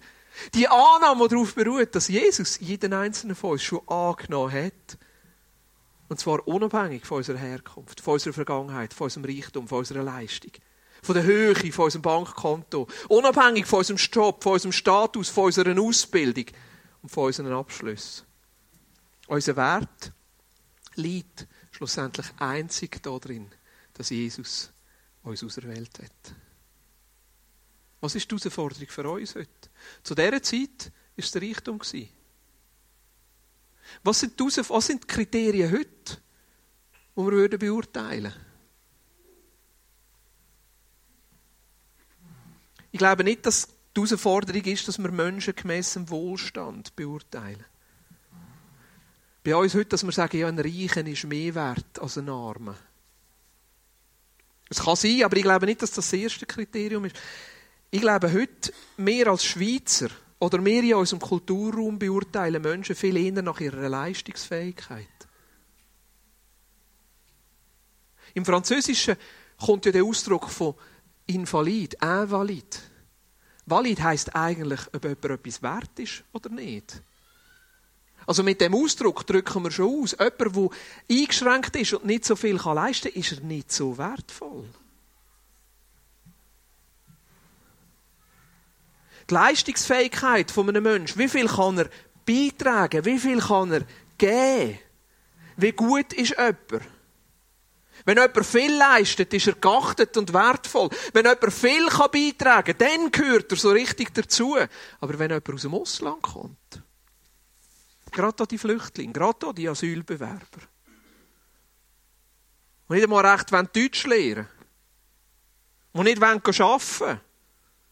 Die 0.54 0.68
Annahme, 0.68 1.26
die 1.26 1.34
darauf 1.34 1.52
beruht, 1.52 1.92
dass 1.92 2.06
Jesus 2.06 2.60
jeden 2.60 2.92
einzelnen 2.92 3.34
von 3.34 3.50
uns 3.50 3.64
schon 3.64 3.80
angenommen 3.88 4.52
hat. 4.52 4.98
Und 6.08 6.20
zwar 6.20 6.46
unabhängig 6.46 7.06
von 7.06 7.16
unserer 7.16 7.38
Herkunft, 7.38 8.00
von 8.00 8.12
unserer 8.12 8.34
Vergangenheit, 8.34 8.94
von 8.94 9.06
unserem 9.06 9.24
Reichtum, 9.24 9.66
von 9.66 9.78
unserer 9.78 10.04
Leistung. 10.04 10.52
Von 11.02 11.16
der 11.16 11.24
Höhe, 11.24 11.56
von 11.56 11.86
unserem 11.86 12.02
Bankkonto. 12.02 12.86
Unabhängig 13.08 13.66
von 13.66 13.80
unserem 13.80 13.98
Job, 13.98 14.44
von 14.44 14.52
unserem 14.52 14.70
Status, 14.70 15.28
von 15.28 15.46
unserer 15.46 15.76
Ausbildung 15.76 16.46
und 17.02 17.08
von 17.08 17.24
unseren 17.24 17.52
Abschlüssen. 17.52 18.26
Unser 19.26 19.56
Wert 19.56 20.12
liegt 20.94 21.48
schlussendlich 21.72 22.26
einzig 22.38 23.02
darin, 23.02 23.50
dass 23.96 24.10
Jesus 24.10 24.70
uns 25.22 25.42
auserwählt 25.42 25.98
hat. 25.98 26.34
Was 28.00 28.14
ist 28.14 28.30
die 28.30 28.36
Herausforderung 28.36 28.88
für 28.88 29.10
uns 29.10 29.34
heute? 29.34 29.70
Zu 30.02 30.14
dieser 30.14 30.42
Zeit 30.42 30.92
war 30.92 30.92
es 31.16 31.30
der 31.30 31.42
Reichtum. 31.42 31.80
Was 34.02 34.20
sind, 34.20 34.38
die, 34.38 34.44
was 34.44 34.86
sind 34.86 35.02
die 35.02 35.06
Kriterien 35.06 35.72
heute, 35.72 36.18
die 37.16 37.22
wir 37.22 37.58
beurteilen 37.58 38.24
würden? 38.24 38.46
Ich 42.92 42.98
glaube 42.98 43.24
nicht, 43.24 43.44
dass 43.44 43.68
die 43.96 44.00
Herausforderung 44.00 44.62
ist, 44.62 44.88
dass 44.88 44.98
wir 44.98 45.10
Menschen 45.10 45.54
gemäss 45.54 45.98
Wohlstand 46.08 46.94
beurteilen. 46.96 47.64
Bei 49.42 49.56
uns 49.56 49.74
heute, 49.74 49.90
dass 49.90 50.04
wir 50.04 50.12
sagen, 50.12 50.38
ja, 50.38 50.48
ein 50.48 50.58
Reichen 50.58 51.06
ist 51.06 51.24
mehr 51.24 51.54
wert 51.54 51.98
als 51.98 52.18
ein 52.18 52.28
Armer. 52.28 52.76
Es 54.68 54.80
kann 54.80 54.96
sein, 54.96 55.22
aber 55.22 55.36
ich 55.36 55.42
glaube 55.42 55.66
nicht, 55.66 55.82
dass 55.82 55.92
das 55.92 56.10
das 56.10 56.18
erste 56.18 56.46
Kriterium 56.46 57.04
ist. 57.04 57.16
Ich 57.90 58.00
glaube, 58.00 58.32
heute 58.32 58.72
mehr 58.96 59.28
als 59.28 59.44
Schweizer 59.44 60.08
oder 60.38 60.60
mehr 60.60 60.82
in 60.82 60.94
unserem 60.94 61.20
Kulturraum 61.20 61.98
beurteilen 61.98 62.60
Menschen 62.62 62.96
viel 62.96 63.16
eher 63.16 63.42
nach 63.42 63.60
ihrer 63.60 63.88
Leistungsfähigkeit. 63.88 65.06
Im 68.34 68.44
Französischen 68.44 69.16
kommt 69.58 69.86
ja 69.86 69.92
der 69.92 70.04
Ausdruck 70.04 70.50
von 70.50 70.74
invalid, 71.26 71.96
invalid. 72.02 72.82
Valid 73.64 74.02
heißt 74.02 74.34
eigentlich, 74.34 74.80
ob 74.92 75.04
jemand 75.04 75.24
etwas 75.24 75.62
wert 75.62 75.98
ist 75.98 76.22
oder 76.32 76.50
nicht. 76.50 77.00
Also 78.26 78.42
mit 78.42 78.60
dem 78.60 78.74
Ausdruck 78.74 79.24
drücken 79.24 79.62
wir 79.62 79.70
schon 79.70 80.02
aus. 80.02 80.16
Jemand, 80.18 80.56
der 80.56 81.16
eingeschränkt 81.16 81.76
ist 81.76 81.94
und 81.94 82.06
nicht 82.06 82.24
so 82.24 82.34
viel 82.34 82.56
leisten 82.56 83.12
kann, 83.12 83.20
ist 83.20 83.32
er 83.32 83.40
nicht 83.40 83.70
so 83.70 83.96
wertvoll. 83.96 84.64
Die 89.30 89.34
Leistungsfähigkeit 89.34 90.50
von 90.50 90.68
einem 90.68 90.82
Menschen, 90.82 91.18
wie 91.18 91.28
viel 91.28 91.48
kann 91.48 91.78
er 91.78 91.88
beitragen, 92.24 93.04
wie 93.04 93.18
viel 93.18 93.40
kann 93.40 93.72
er 93.72 93.82
geben, 94.18 94.78
wie 95.56 95.72
gut 95.72 96.12
ist 96.12 96.30
jemand. 96.30 96.58
Wenn 98.04 98.18
jemand 98.18 98.46
viel 98.46 98.76
leistet, 98.76 99.34
ist 99.34 99.48
er 99.48 99.54
geachtet 99.54 100.16
und 100.16 100.32
wertvoll. 100.32 100.90
Wenn 101.12 101.24
jemand 101.24 101.52
viel 101.52 101.86
beitragen 101.88 102.78
kann, 102.78 102.88
dann 102.88 103.10
gehört 103.10 103.50
er 103.50 103.58
so 103.58 103.70
richtig 103.70 104.14
dazu. 104.14 104.56
Aber 105.00 105.18
wenn 105.18 105.30
jemand 105.30 105.50
aus 105.50 105.62
dem 105.62 105.74
Ausland 105.74 106.22
kommt, 106.22 106.82
gerade 108.16 108.42
auch 108.42 108.46
die 108.46 108.58
Flüchtlinge, 108.58 109.12
gerade 109.12 109.46
auch 109.46 109.52
die 109.52 109.68
Asylbewerber, 109.68 110.60
die 112.88 112.94
nicht 112.94 113.04
einmal 113.04 113.26
recht 113.26 113.52
Deutsch 113.52 114.06
lernen 114.06 114.48
wollen, 115.92 116.06
die 116.06 116.14
nicht 116.14 116.22
arbeiten 116.22 116.58
wollen, 117.00 117.20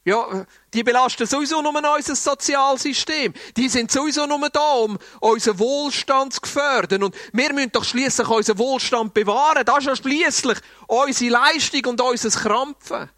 ja, 0.06 0.46
die 0.74 0.82
belasten 0.82 1.26
sowieso 1.26 1.62
nur 1.62 1.74
unser 1.74 2.14
Sozialsystem. 2.14 3.32
Die 3.56 3.70
sind 3.70 3.90
sowieso 3.90 4.26
nur 4.26 4.50
da, 4.50 4.72
um 4.74 4.98
unseren 5.20 5.58
Wohlstand 5.58 6.34
zu 6.34 6.42
gefördern. 6.42 7.04
Und 7.04 7.16
wir 7.32 7.54
müssen 7.54 7.72
doch 7.72 7.84
schließlich 7.84 8.28
unseren 8.28 8.58
Wohlstand 8.58 9.14
bewahren. 9.14 9.64
Das 9.64 9.78
ist 9.78 9.86
ja 9.86 9.96
schließlich 9.96 10.58
unsere 10.88 11.30
Leistung 11.30 11.86
und 11.86 12.00
unser 12.02 12.28
Krampfen. 12.38 13.08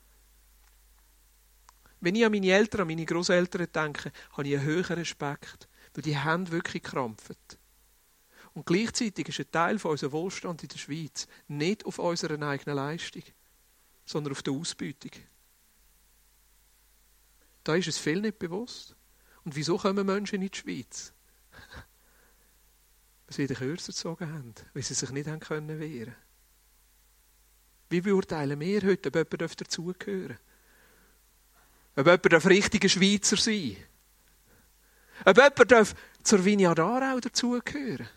Wenn 1.98 2.14
ich 2.14 2.24
an 2.24 2.30
meine 2.30 2.52
Eltern, 2.52 2.82
an 2.82 2.86
meine 2.86 3.04
Großeltern 3.04 3.66
denke, 3.74 4.12
habe 4.36 4.46
ich 4.46 4.54
einen 4.54 4.62
höheren 4.62 4.98
Respekt, 4.98 5.68
weil 5.96 6.02
die 6.02 6.18
haben 6.18 6.50
wirklich 6.52 6.82
krampft. 6.82 7.58
Und 8.52 8.66
gleichzeitig 8.66 9.28
ist 9.28 9.40
ein 9.40 9.50
Teil 9.50 9.78
von 9.78 9.92
unserem 9.92 10.12
Wohlstand 10.12 10.62
in 10.62 10.68
der 10.68 10.78
Schweiz 10.78 11.26
nicht 11.48 11.86
auf 11.86 11.98
unserer 11.98 12.40
eigenen 12.46 12.76
Leistung, 12.76 13.22
sondern 14.04 14.32
auf 14.32 14.42
der 14.42 14.52
Ausbeutung. 14.52 15.12
Da 17.64 17.74
ist 17.74 17.88
es 17.88 17.98
viel 17.98 18.20
nicht 18.20 18.38
bewusst. 18.38 18.94
Und 19.44 19.56
wieso 19.56 19.78
kommen 19.78 20.06
Menschen 20.06 20.42
in 20.42 20.50
die 20.50 20.58
Schweiz? 20.58 21.12
Weil 23.26 23.34
sie 23.34 23.46
den 23.46 23.56
Kürzer 23.56 23.92
gezogen 23.92 24.30
haben, 24.30 24.54
weil 24.72 24.84
sie 24.84 24.94
sich 24.94 25.10
nicht 25.10 25.26
haben 25.26 25.40
können 25.40 25.80
wehren 25.80 26.14
Wie 27.90 28.00
beurteilen 28.00 28.60
wir 28.60 28.82
heute, 28.82 29.08
ob 29.08 29.16
jemand 29.16 29.60
dazugehören 29.60 30.38
darf? 31.96 32.06
Ob 32.06 32.24
jemand 32.24 32.46
richtiger 32.46 32.88
Schweizer 32.88 33.36
sein 33.36 33.76
Ob 35.24 35.36
jemand 35.36 35.96
zur 36.22 36.44
Vineyard 36.44 36.80
Aarau 36.80 37.20
dazugehören 37.20 38.08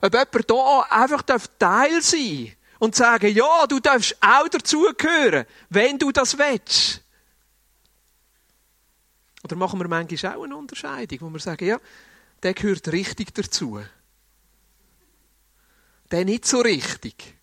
Ob 0.00 0.14
jemand 0.14 0.50
hier 0.50 0.92
einfach 0.92 1.22
Teil 1.58 2.02
sein 2.02 2.46
darf 2.46 2.56
und 2.78 2.94
sagen, 2.94 3.34
ja, 3.34 3.66
du 3.66 3.80
darfst 3.80 4.16
auch 4.20 4.48
dazugehören, 4.48 5.46
wenn 5.70 5.98
du 5.98 6.12
das 6.12 6.36
willst. 6.38 7.00
Oder 9.42 9.56
machen 9.56 9.78
wir 9.78 9.88
manchmal 9.88 10.36
auch 10.36 10.44
eine 10.44 10.56
Unterscheidung, 10.56 11.18
wo 11.20 11.30
wir 11.30 11.40
sagen, 11.40 11.66
ja, 11.66 11.78
der 12.42 12.54
gehört 12.54 12.88
richtig 12.88 13.34
dazu. 13.34 13.80
Der 16.10 16.24
nicht 16.24 16.46
so 16.46 16.60
richtig. 16.60 17.36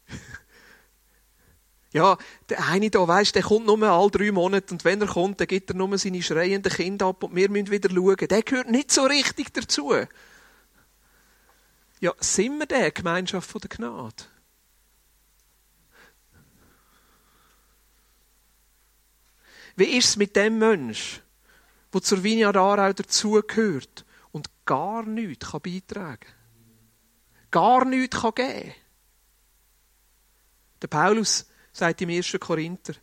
Ja, 1.94 2.18
der 2.50 2.68
eine 2.68 2.90
da, 2.90 3.08
weisst, 3.08 3.36
der 3.36 3.44
kommt 3.44 3.66
nur 3.66 3.82
alle 3.84 4.12
drei 4.12 4.32
Monate 4.32 4.74
und 4.74 4.86
wenn 4.86 5.02
er 5.02 5.08
kommt, 5.08 5.40
dann 5.40 5.48
gibt 5.48 5.70
er 5.70 5.76
nur 5.76 5.98
seine 5.98 6.24
schreienden 6.24 6.72
Kinder 6.72 7.08
ab 7.08 7.24
und 7.24 7.36
wir 7.36 7.50
müssen 7.50 7.72
wieder 7.72 7.90
schauen. 7.90 8.16
Der 8.16 8.44
gehört 8.44 8.70
nicht 8.70 8.92
so 8.92 9.04
richtig 9.04 9.54
dazu. 9.54 9.94
Ja, 12.00 12.14
sind 12.20 12.58
wir 12.60 12.66
der 12.66 12.92
Gemeinschaft 12.92 13.54
der 13.62 13.70
Gnade? 13.70 14.24
Wie 19.76 19.98
ist 19.98 20.10
es 20.10 20.18
mit 20.18 20.36
dem 20.36 20.60
Menschen, 20.60 21.22
wo 21.92 22.00
zur 22.00 22.24
Vineyard 22.24 22.58
Aarau 22.58 22.94
dazugehört 22.94 24.06
und 24.32 24.50
gar 24.66 25.04
nichts 25.04 25.52
kann 25.52 25.62
beitragen 25.62 26.20
kann. 26.20 26.34
Gar 27.52 27.86
nichts 27.86 28.22
kann 28.22 28.36
geben. 28.36 28.74
Der 30.82 30.88
Paulus 30.88 31.46
sagt 31.72 32.02
im 32.02 32.10
1. 32.10 32.38
Korinther, 32.40 32.94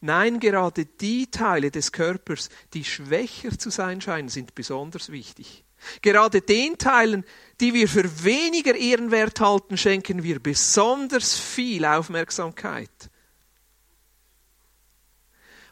Nein, 0.00 0.38
gerade 0.38 0.86
die 0.86 1.28
Teile 1.28 1.70
des 1.70 1.90
Körpers, 1.90 2.50
die 2.72 2.84
schwächer 2.84 3.58
zu 3.58 3.70
sein 3.70 4.00
scheinen, 4.00 4.28
sind 4.28 4.54
besonders 4.54 5.10
wichtig. 5.10 5.64
Gerade 6.02 6.40
den 6.40 6.78
Teilen, 6.78 7.24
die 7.60 7.74
wir 7.74 7.88
für 7.88 8.24
weniger 8.24 8.74
Ehrenwert 8.74 9.40
halten, 9.40 9.76
schenken 9.76 10.22
wir 10.22 10.40
besonders 10.40 11.36
viel 11.36 11.84
Aufmerksamkeit. 11.84 13.10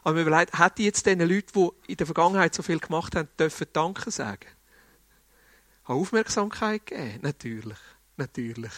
Aber 0.03 0.15
mir 0.15 0.21
überlegt, 0.21 0.57
hätte 0.57 0.83
jetzt 0.83 1.05
den 1.05 1.19
Leuten, 1.19 1.71
die 1.87 1.91
in 1.91 1.97
der 1.97 2.05
Vergangenheit 2.05 2.53
so 2.53 2.63
viel 2.63 2.79
gemacht 2.79 3.15
haben, 3.15 3.27
dürfen 3.37 3.67
Danke 3.73 4.11
sagen? 4.11 4.47
Aufmerksamkeit 5.83 6.85
geben? 6.85 7.19
Natürlich. 7.21 7.77
Natürlich. 8.15 8.71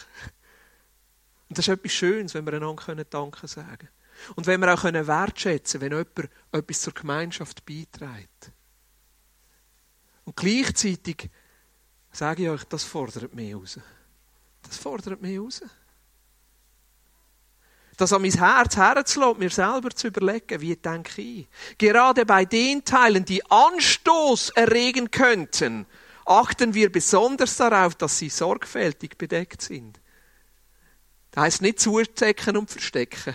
Und 1.50 1.58
das 1.58 1.68
ist 1.68 1.74
etwas 1.74 1.92
Schönes, 1.92 2.32
wenn 2.32 2.46
wir 2.46 2.54
einander 2.54 3.04
Danke 3.04 3.46
sagen 3.46 3.76
können. 3.76 3.90
Und 4.36 4.46
wenn 4.46 4.60
wir 4.60 4.72
auch 4.72 4.84
wertschätzen 4.84 5.80
können, 5.80 5.92
wenn 5.92 6.06
jemand 6.16 6.34
etwas 6.52 6.80
zur 6.80 6.94
Gemeinschaft 6.94 7.66
beiträgt. 7.66 8.52
Und 10.24 10.36
gleichzeitig 10.36 11.28
sage 12.10 12.44
ich 12.44 12.48
euch, 12.48 12.64
das 12.64 12.84
fordert 12.84 13.34
mich 13.34 13.54
raus. 13.54 13.78
Das 14.62 14.78
fordert 14.78 15.20
mich 15.20 15.38
raus 15.38 15.62
das 18.00 18.12
an 18.12 18.22
mein 18.22 18.32
Herz 18.32 18.76
herzulassen, 18.76 19.38
mir 19.38 19.50
selber 19.50 19.90
zu 19.90 20.08
überlegen, 20.08 20.60
wie 20.60 20.74
denke 20.76 21.20
ich. 21.20 21.48
Gerade 21.76 22.24
bei 22.24 22.44
den 22.44 22.84
Teilen, 22.84 23.24
die 23.24 23.44
Anstoß 23.50 24.50
erregen 24.50 25.10
könnten, 25.10 25.86
achten 26.24 26.74
wir 26.74 26.90
besonders 26.90 27.56
darauf, 27.56 27.94
dass 27.94 28.18
sie 28.18 28.30
sorgfältig 28.30 29.18
bedeckt 29.18 29.62
sind. 29.62 29.99
Das 31.30 31.44
heisst 31.44 31.62
nicht 31.62 31.80
zudecken 31.80 32.56
und 32.56 32.70
verstecken. 32.70 33.34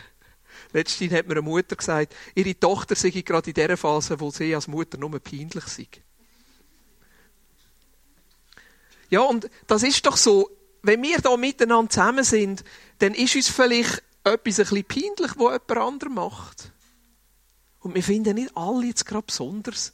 Letztens 0.74 1.14
hat 1.14 1.28
mir 1.28 1.34
eine 1.34 1.42
Mutter 1.42 1.76
gesagt, 1.76 2.14
ihre 2.34 2.60
Tochter 2.60 2.96
sei 2.96 3.10
gerade 3.10 3.50
in 3.50 3.54
der 3.54 3.78
Phase, 3.78 4.20
wo 4.20 4.30
sie 4.32 4.54
als 4.54 4.68
Mutter 4.68 4.98
nur 4.98 5.20
peinlich 5.20 5.64
sei. 5.66 5.88
Ja, 9.10 9.22
und 9.22 9.50
das 9.68 9.84
ist 9.84 10.06
doch 10.06 10.18
so, 10.18 10.50
wenn 10.82 11.02
wir 11.02 11.20
da 11.20 11.38
miteinander 11.38 11.90
zusammen 11.90 12.24
sind, 12.24 12.64
dann 13.00 13.14
ist 13.14 13.36
uns 13.36 13.48
vielleicht 13.48 14.04
etwas 14.24 14.60
ein 14.60 14.66
bisschen 14.66 14.84
peinlich, 14.84 15.32
was 15.38 15.54
jemand 15.54 15.72
anderes 15.72 16.14
macht. 16.14 16.72
Und 17.80 17.96
wir 17.96 18.04
finden 18.04 18.36
nicht 18.36 18.56
alle 18.58 18.88
jetzt 18.88 19.06
gerade 19.06 19.26
besonders, 19.28 19.94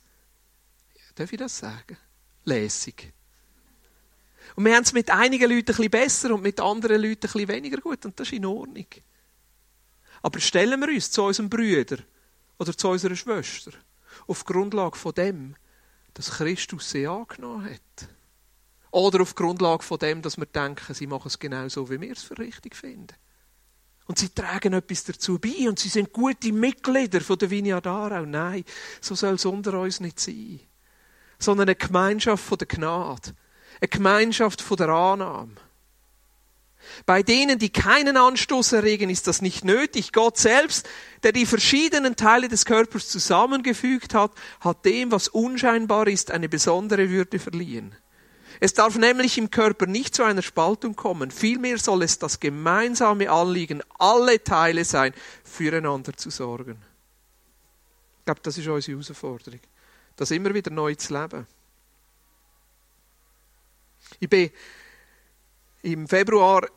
darf 1.15 1.31
ich 1.31 1.37
das 1.37 1.57
sagen, 1.57 1.97
lässig. 2.45 3.13
Und 4.55 4.65
wir 4.65 4.75
haben 4.75 4.83
es 4.83 4.93
mit 4.93 5.09
einigen 5.09 5.49
Leuten 5.49 5.71
ein 5.71 5.75
bisschen 5.75 5.91
besser 5.91 6.33
und 6.33 6.43
mit 6.43 6.59
anderen 6.59 7.01
Leuten 7.01 7.27
ein 7.27 7.31
bisschen 7.31 7.47
weniger 7.47 7.77
gut. 7.77 8.05
Und 8.05 8.19
das 8.19 8.27
ist 8.27 8.33
in 8.33 8.45
Ordnung. 8.45 8.87
Aber 10.21 10.39
stellen 10.39 10.79
wir 10.79 10.89
uns 10.89 11.11
zu 11.11 11.23
unserem 11.23 11.49
Brüder 11.49 11.97
oder 12.59 12.77
zu 12.77 12.89
unserer 12.89 13.15
Schwester 13.15 13.71
auf 14.27 14.45
Grundlage 14.45 14.97
von 14.97 15.13
dem, 15.13 15.55
dass 16.13 16.31
Christus 16.31 16.91
sie 16.91 17.07
angenommen 17.07 17.65
hat. 17.65 18.07
Oder 18.91 19.21
auf 19.21 19.35
Grundlage 19.35 19.83
von 19.83 19.97
dem, 19.99 20.21
dass 20.21 20.37
wir 20.37 20.45
denken, 20.45 20.93
sie 20.93 21.07
machen 21.07 21.27
es 21.27 21.39
genau 21.39 21.67
so, 21.69 21.89
wie 21.89 22.01
wir 22.01 22.11
es 22.11 22.23
für 22.23 22.37
richtig 22.37 22.75
finden. 22.75 23.15
Und 24.05 24.19
sie 24.19 24.29
tragen 24.29 24.73
etwas 24.73 25.05
dazu 25.05 25.39
bei 25.39 25.69
und 25.69 25.79
sie 25.79 25.87
sind 25.87 26.11
gute 26.11 26.51
Mitglieder 26.51 27.21
von 27.21 27.37
der 27.37 27.49
Vineyard 27.49 27.87
Aarau. 27.87 28.25
Nein, 28.25 28.65
so 28.99 29.15
soll 29.15 29.35
es 29.35 29.45
unter 29.45 29.79
uns 29.79 30.01
nicht 30.01 30.19
sein. 30.19 30.59
Sondern 31.39 31.69
eine 31.69 31.75
Gemeinschaft 31.75 32.43
von 32.43 32.57
der 32.57 32.67
Gnade. 32.67 33.33
Eine 33.81 33.89
Gemeinschaft 33.89 34.61
von 34.61 34.77
der 34.77 34.89
Annahme. 34.89 35.55
Bei 37.05 37.23
denen, 37.23 37.57
die 37.57 37.69
keinen 37.69 38.17
Anstoß 38.17 38.73
erregen, 38.73 39.09
ist 39.09 39.27
das 39.27 39.41
nicht 39.41 39.63
nötig. 39.63 40.13
Gott 40.13 40.37
selbst, 40.37 40.87
der 41.23 41.31
die 41.31 41.45
verschiedenen 41.45 42.15
Teile 42.15 42.47
des 42.47 42.65
Körpers 42.65 43.07
zusammengefügt 43.09 44.13
hat, 44.13 44.31
hat 44.59 44.85
dem, 44.85 45.11
was 45.11 45.27
unscheinbar 45.27 46.07
ist, 46.07 46.31
eine 46.31 46.49
besondere 46.49 47.09
Würde 47.09 47.39
verliehen. 47.39 47.95
Es 48.59 48.75
darf 48.75 48.95
nämlich 48.95 49.39
im 49.39 49.49
Körper 49.49 49.87
nicht 49.87 50.13
zu 50.13 50.23
einer 50.23 50.43
Spaltung 50.43 50.95
kommen. 50.95 51.31
Vielmehr 51.31 51.79
soll 51.79 52.03
es 52.03 52.19
das 52.19 52.39
gemeinsame 52.39 53.31
Anliegen, 53.31 53.81
alle 53.97 54.43
Teile 54.43 54.85
sein, 54.85 55.13
füreinander 55.43 56.15
zu 56.15 56.29
sorgen. 56.29 56.77
Ich 58.19 58.25
glaube, 58.25 58.41
das 58.43 58.59
ist 58.59 58.67
unsere 58.67 58.99
Herausforderung. 58.99 59.59
Das 60.15 60.29
immer 60.29 60.53
wieder 60.53 60.69
neu 60.69 60.93
zu 60.93 61.19
leben. 61.19 61.47
Ich 64.23 64.29
bin 64.29 64.51
im 65.81 66.07
Februar 66.07 66.67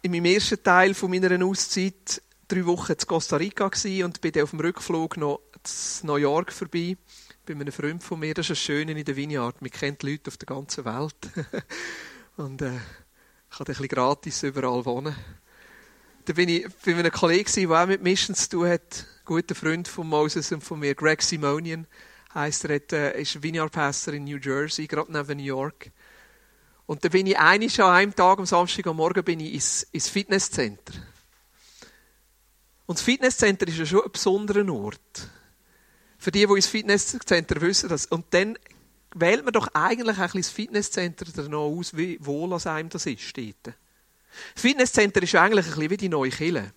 in 0.00 0.12
meinem 0.12 0.24
ersten 0.24 0.62
Teil 0.62 0.94
von 0.94 1.10
meiner 1.10 1.44
Auszeit 1.44 2.22
drei 2.48 2.64
Wochen 2.64 2.92
in 2.92 3.06
Costa 3.06 3.36
Rica 3.36 3.66
und 3.66 4.20
bin 4.22 4.32
dann 4.32 4.44
auf 4.44 4.50
dem 4.50 4.60
Rückflug 4.60 5.18
noch 5.18 5.42
in 5.52 6.06
New 6.06 6.16
York 6.16 6.50
vorbei 6.50 6.96
bei 7.44 7.52
einem 7.52 7.70
Freund 7.70 8.02
von 8.02 8.18
mir. 8.18 8.32
Das 8.32 8.46
ist 8.46 8.50
das 8.52 8.58
Schöne 8.60 8.92
in 8.92 9.04
der 9.04 9.14
Vineyard. 9.14 9.60
Man 9.60 9.70
kennt 9.70 10.02
Leute 10.04 10.28
auf 10.28 10.38
der 10.38 10.46
ganzen 10.46 10.86
Welt. 10.86 11.14
und 12.38 12.62
äh, 12.62 12.70
kann 13.50 13.58
ein 13.58 13.64
bisschen 13.66 13.88
gratis 13.88 14.42
überall 14.42 14.86
wohnen. 14.86 15.14
Da 16.24 16.32
bin 16.32 16.48
ich 16.48 16.66
bei 16.82 16.94
einem 16.94 17.12
Kollegen, 17.12 17.52
der 17.54 17.82
auch 17.82 17.86
mit 17.86 18.02
Missions 18.02 18.48
zu 18.48 18.56
tun 18.56 18.70
hat. 18.70 19.04
Ein 19.18 19.24
guter 19.26 19.54
Freund 19.54 19.86
von 19.86 20.08
Moses 20.08 20.50
und 20.50 20.64
von 20.64 20.80
mir, 20.80 20.94
Greg 20.94 21.20
Simonian 21.20 21.86
heisst 22.34 22.64
er, 22.64 22.76
hat, 22.76 22.90
äh, 22.94 23.20
ist 23.20 23.42
Vineyard 23.42 23.70
Pastor 23.70 24.14
in 24.14 24.24
New 24.24 24.38
Jersey, 24.38 24.86
gerade 24.86 25.12
neben 25.12 25.36
New 25.36 25.44
York. 25.44 25.90
Und 26.92 27.02
da 27.02 27.08
bin 27.08 27.26
ich 27.26 27.38
einiges 27.38 27.80
an 27.80 27.90
einem 27.90 28.14
Tag, 28.14 28.38
am 28.38 28.44
Samstag 28.44 28.86
am 28.86 28.96
Morgen, 28.98 29.24
bin 29.24 29.40
ich 29.40 29.54
ins, 29.54 29.82
ins 29.92 30.10
Fitnesscenter. 30.10 30.92
Und 32.84 32.98
das 32.98 33.02
Fitnesscenter 33.02 33.66
ist 33.66 33.78
ja 33.78 33.86
schon 33.86 34.02
ein 34.02 34.12
besonderer 34.12 34.70
Ort. 34.70 35.30
Für 36.18 36.30
die, 36.30 36.46
die 36.46 36.52
ins 36.52 36.66
Fitnesscenter 36.66 37.62
wissen 37.62 37.88
das. 37.88 38.04
Und 38.04 38.26
dann 38.34 38.58
wählt 39.14 39.42
man 39.42 39.54
doch 39.54 39.68
eigentlich 39.72 40.18
ein 40.18 40.30
das 40.34 40.50
Fitnesscenter 40.50 41.48
noch 41.48 41.70
aus, 41.70 41.96
wie 41.96 42.18
wohl 42.20 42.52
als 42.52 42.66
einem 42.66 42.90
das 42.90 43.06
ist. 43.06 43.38
Dort. 43.38 43.74
Das 44.52 44.60
Fitnesscenter 44.60 45.22
ist 45.22 45.34
eigentlich 45.34 45.64
ein 45.64 45.72
bisschen 45.72 45.90
wie 45.92 45.96
die 45.96 46.10
neue 46.10 46.28
Kille. 46.28 46.74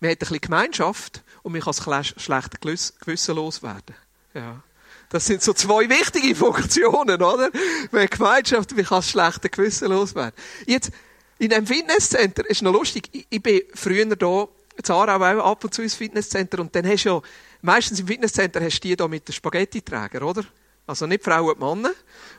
Man 0.00 0.10
hat 0.10 0.16
ein 0.16 0.18
bisschen 0.18 0.40
Gemeinschaft 0.42 1.22
und 1.42 1.52
man 1.52 1.62
kann 1.62 1.72
das 1.86 2.06
schlechte 2.22 2.58
Gewissen 2.58 3.34
loswerden. 3.34 3.96
Ja. 4.34 4.62
Das 5.08 5.26
sind 5.26 5.42
so 5.42 5.52
zwei 5.52 5.88
wichtige 5.88 6.34
Funktionen, 6.34 7.22
oder? 7.22 7.50
Hat 7.92 8.10
Gemeinschaft, 8.10 8.74
man 8.74 8.84
kann 8.84 8.98
das 8.98 9.10
schlechte 9.10 9.48
Gewissen 9.48 9.88
loswerden. 9.88 10.32
Jetzt, 10.66 10.90
in 11.38 11.52
einem 11.52 11.66
Fitnesscenter, 11.66 12.48
ist 12.48 12.62
noch 12.62 12.72
lustig, 12.72 13.08
ich, 13.12 13.26
ich 13.28 13.42
bin 13.42 13.62
früher 13.74 14.06
da 14.16 14.48
Zara 14.82 15.16
auch 15.16 15.52
ab 15.52 15.64
und 15.64 15.72
zu 15.72 15.82
ins 15.82 15.94
Fitnesscenter 15.94 16.60
und 16.60 16.74
dann 16.74 16.86
hast 16.86 17.04
du 17.04 17.08
ja, 17.08 17.22
meistens 17.62 18.00
im 18.00 18.06
Fitnesscenter 18.06 18.60
hast 18.60 18.80
du 18.80 18.88
die 18.88 18.96
da 18.96 19.08
mit 19.08 19.26
den 19.26 19.32
Spaghetti-Träger, 19.32 20.22
oder? 20.22 20.44
Also 20.86 21.06
nicht 21.06 21.24
Frauen 21.24 21.56
und 21.56 21.82
Männer, 21.82 21.94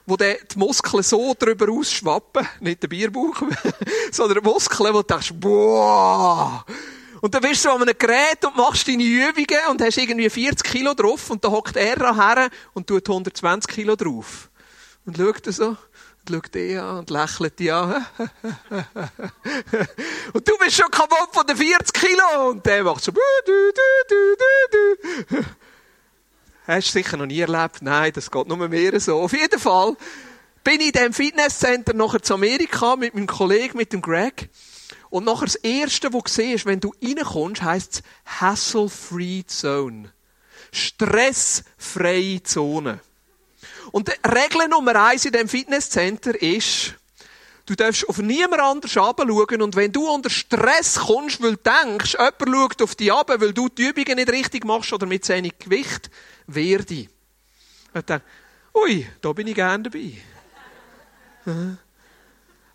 wo 0.05 0.15
die 0.15 0.35
Muskeln 0.55 1.03
so 1.03 1.35
drüber 1.37 1.69
ausschwappen, 1.71 2.47
nicht 2.61 2.81
der 2.81 2.87
Bierbauch, 2.87 3.41
sondern 4.11 4.43
Muskeln, 4.43 4.93
wo 4.93 5.01
du 5.01 5.07
denkst, 5.07 5.33
boah! 5.35 6.65
Und 7.21 7.33
dann 7.33 7.41
bist 7.41 7.65
du 7.65 7.69
an 7.69 7.81
einem 7.81 7.97
Gerät 7.97 8.45
und 8.45 8.55
machst 8.55 8.87
deine 8.87 9.03
Übungen 9.03 9.59
und 9.69 9.81
hast 9.81 9.97
irgendwie 9.97 10.29
40 10.29 10.63
Kilo 10.63 10.93
drauf 10.93 11.29
und 11.29 11.43
da 11.43 11.49
hockt 11.49 11.75
er 11.75 12.15
her 12.15 12.49
und 12.73 12.87
tut 12.87 13.07
120 13.07 13.73
Kilo 13.73 13.95
drauf. 13.95 14.49
Und 15.05 15.17
schaut 15.17 15.45
so 15.45 15.77
schaut 16.29 16.53
dich 16.53 16.77
an 16.77 16.99
und 16.99 17.09
lächelt 17.09 17.59
dich 17.59 17.73
an. 17.73 18.05
und 20.33 20.47
du 20.47 20.57
bist 20.57 20.75
schon 20.75 20.91
kaputt 20.91 21.29
von 21.31 21.47
den 21.47 21.57
40 21.57 21.93
Kilo. 21.93 22.49
Und 22.49 22.65
der 22.65 22.83
macht 22.83 23.03
so. 23.03 23.11
Hast 26.67 26.87
du 26.87 26.91
sicher 26.91 27.17
noch 27.17 27.25
nie 27.25 27.39
erlebt? 27.39 27.81
Nein, 27.81 28.11
das 28.13 28.29
geht 28.29 28.47
nur 28.47 28.67
mehr 28.67 28.99
so. 28.99 29.21
Auf 29.21 29.33
jeden 29.33 29.59
Fall 29.59 29.95
bin 30.63 30.81
ich 30.81 30.87
in 30.87 30.91
diesem 30.91 31.13
Fitnesscenter 31.13 31.93
nachher 31.93 32.21
zu 32.21 32.33
Amerika 32.33 32.95
mit 32.95 33.15
meinem 33.15 33.27
Kollegen, 33.27 33.77
mit 33.77 33.93
dem 33.93 34.01
Greg. 34.01 34.49
Und 35.09 35.25
nachher 35.25 35.45
das 35.45 35.55
Erste, 35.55 36.13
was 36.13 36.23
du 36.23 36.29
siehst, 36.41 36.65
wenn 36.65 36.79
du 36.79 36.93
reinkommst, 37.01 37.61
heisst 37.61 38.03
es 38.25 38.41
Hassle-Free 38.41 39.43
Zone. 39.45 40.11
Stressfreie 40.71 42.43
Zone. 42.43 42.99
Und 43.91 44.09
Regel 44.09 44.67
Nummer 44.67 45.07
eins 45.07 45.25
in 45.25 45.31
diesem 45.31 45.47
Fitnesscenter 45.47 46.41
ist, 46.41 46.95
du 47.65 47.75
darfst 47.75 48.07
auf 48.09 48.17
niemand 48.17 48.61
anders 48.61 48.91
schauen 48.91 49.61
und 49.61 49.75
wenn 49.75 49.91
du 49.91 50.09
unter 50.09 50.29
Stress 50.29 50.95
kommst, 50.95 51.41
weil 51.41 51.55
du 51.55 51.61
denkst, 51.63 52.13
jemand 52.13 52.47
schaut 52.47 52.81
auf 52.81 52.95
dich 52.95 53.13
ab, 53.13 53.31
weil 53.37 53.53
du 53.53 53.69
die 53.69 53.87
Übungen 53.87 54.15
nicht 54.15 54.29
richtig 54.29 54.65
machst 54.65 54.91
oder 54.91 55.05
mit 55.05 55.23
zu 55.23 55.33
wenig 55.33 55.57
Gewicht, 55.59 56.09
wehr 56.47 56.79
dich. 56.79 57.09
Ich 57.93 58.01
denke, 58.01 58.23
ui, 58.75 59.07
da 59.21 59.31
bin 59.33 59.47
ich 59.47 59.55
gerne 59.55 59.83
dabei. 59.83 61.77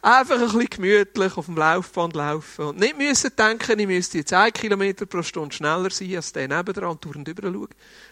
Einfach 0.05 0.35
ein 0.35 0.47
bisschen 0.47 0.69
gemütlich 0.69 1.37
auf 1.37 1.47
dem 1.47 1.57
Laufband 1.57 2.17
laufen. 2.17 2.65
Und 2.65 2.81
nicht 2.81 2.99
müssen 2.99 3.31
denken, 3.39 3.79
ich 3.79 3.87
müsste 3.87 4.19
jetzt 4.19 4.33
1 4.33 4.53
Kilometer 4.53 5.07
pro 5.07 5.23
Stunde 5.23 5.55
schneller 5.55 5.91
sein 5.91 6.17
als 6.17 6.33
der 6.33 6.49
nebendran 6.49 6.91
und 6.91 7.05
dauernd 7.05 7.29
rüber 7.29 7.43
schauen. 7.53 7.69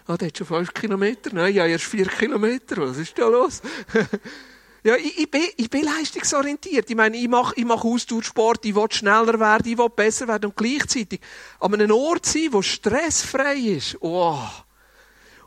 Ah, 0.06 0.16
der 0.16 0.28
hat 0.28 0.38
schon 0.38 0.46
5 0.46 0.72
Kilometer. 0.72 1.30
Nein, 1.32 1.52
ja, 1.52 1.66
erst 1.66 1.86
4 1.86 2.06
Kilometer. 2.06 2.76
Was 2.76 2.96
ist 2.96 3.18
da 3.18 3.26
los? 3.26 3.60
ja, 4.84 4.94
ich, 4.94 5.18
ich, 5.18 5.28
bin, 5.28 5.42
ich 5.56 5.68
bin 5.68 5.82
leistungsorientiert. 5.82 6.88
Ich 6.88 6.96
meine, 6.96 7.16
ich 7.16 7.26
mache, 7.26 7.54
ich 7.56 7.64
mache 7.64 7.88
Ausdauersport, 7.88 8.64
ich 8.66 8.76
will 8.76 8.86
schneller 8.92 9.40
werden, 9.40 9.72
ich 9.72 9.76
will 9.76 9.88
besser 9.88 10.28
werden 10.28 10.46
und 10.46 10.56
gleichzeitig 10.56 11.20
an 11.58 11.74
einem 11.74 11.90
Ort 11.90 12.24
sein, 12.24 12.50
wo 12.52 12.62
stressfrei 12.62 13.56
ist. 13.56 13.96
Oh. 13.98 14.38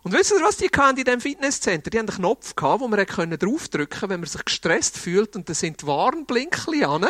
Und 0.04 0.12
wisst 0.12 0.32
ihr, 0.32 0.42
was 0.42 0.58
die 0.58 0.68
hatten 0.68 0.98
in 0.98 1.06
diesem 1.06 1.22
Fitnesscenter? 1.22 1.90
Die 1.90 1.98
haben 1.98 2.10
einen 2.10 2.18
Knopf 2.18 2.58
gehabt, 2.58 2.82
wo 2.82 2.90
man 2.90 3.00
draufdrücken 3.06 4.00
konnte, 4.00 4.10
wenn 4.10 4.20
man 4.20 4.28
sich 4.28 4.44
gestresst 4.44 4.98
fühlt, 4.98 5.38
und 5.38 5.48
da 5.48 5.54
sind 5.54 5.82
die 5.82 5.88
Warnblinkchen 5.88 6.84
an. 6.84 7.04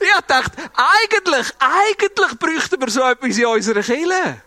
ich 0.00 0.20
dachte, 0.26 0.70
eigentlich, 0.74 1.52
eigentlich 1.58 2.38
bräuchten 2.38 2.80
wir 2.80 2.88
so 2.88 3.02
etwas 3.02 3.36
in 3.36 3.44
unserer 3.44 3.82
Kille. 3.82 4.42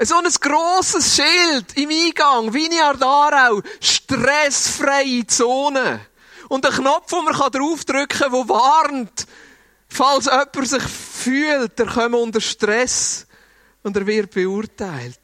So 0.00 0.16
ein 0.16 0.24
grosses 0.24 1.16
Schild 1.16 1.74
im 1.76 1.88
Eingang, 1.88 2.52
Vineyard 2.52 3.02
Aarau, 3.02 3.62
stressfreie 3.80 5.26
Zone. 5.26 6.00
Und 6.48 6.66
ein 6.66 6.72
Knopf, 6.72 7.10
wo 7.12 7.22
man 7.22 7.34
draufdrücken 7.34 8.08
kann, 8.08 8.30
der 8.30 8.48
warnt, 8.48 9.26
falls 9.88 10.26
jemand 10.26 10.68
sich 10.68 10.82
fühlt, 10.82 11.80
er 11.80 11.86
kommt 11.86 12.14
unter 12.14 12.42
Stress 12.42 13.26
und 13.88 13.96
er 13.96 14.06
wird 14.06 14.32
beurteilt. 14.32 15.18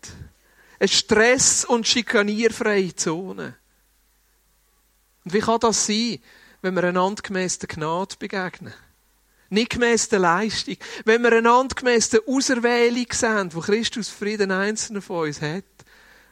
Eine 0.78 0.88
stress- 0.88 1.66
und 1.66 1.86
schikanierfreie 1.86 2.96
Zone. 2.96 3.56
Und 5.22 5.34
wie 5.34 5.40
kann 5.40 5.60
das 5.60 5.86
sein, 5.86 6.18
wenn 6.62 6.74
wir 6.74 6.84
einander 6.84 7.22
gemäss 7.22 7.58
der 7.58 7.68
Gnade 7.68 8.16
begegnen? 8.18 8.72
Nicht 9.50 9.70
gemäss 9.70 10.08
der 10.08 10.20
Leistung. 10.20 10.76
Wenn 11.04 11.22
wir 11.22 11.32
einander 11.32 11.74
gemäss 11.74 12.08
der 12.08 12.22
Auserwählung 12.26 13.06
sehen, 13.12 13.52
wo 13.52 13.60
Christus 13.60 14.08
Frieden 14.08 14.50
einzelnen 14.50 15.02
von 15.02 15.26
uns 15.26 15.42
hat, 15.42 15.64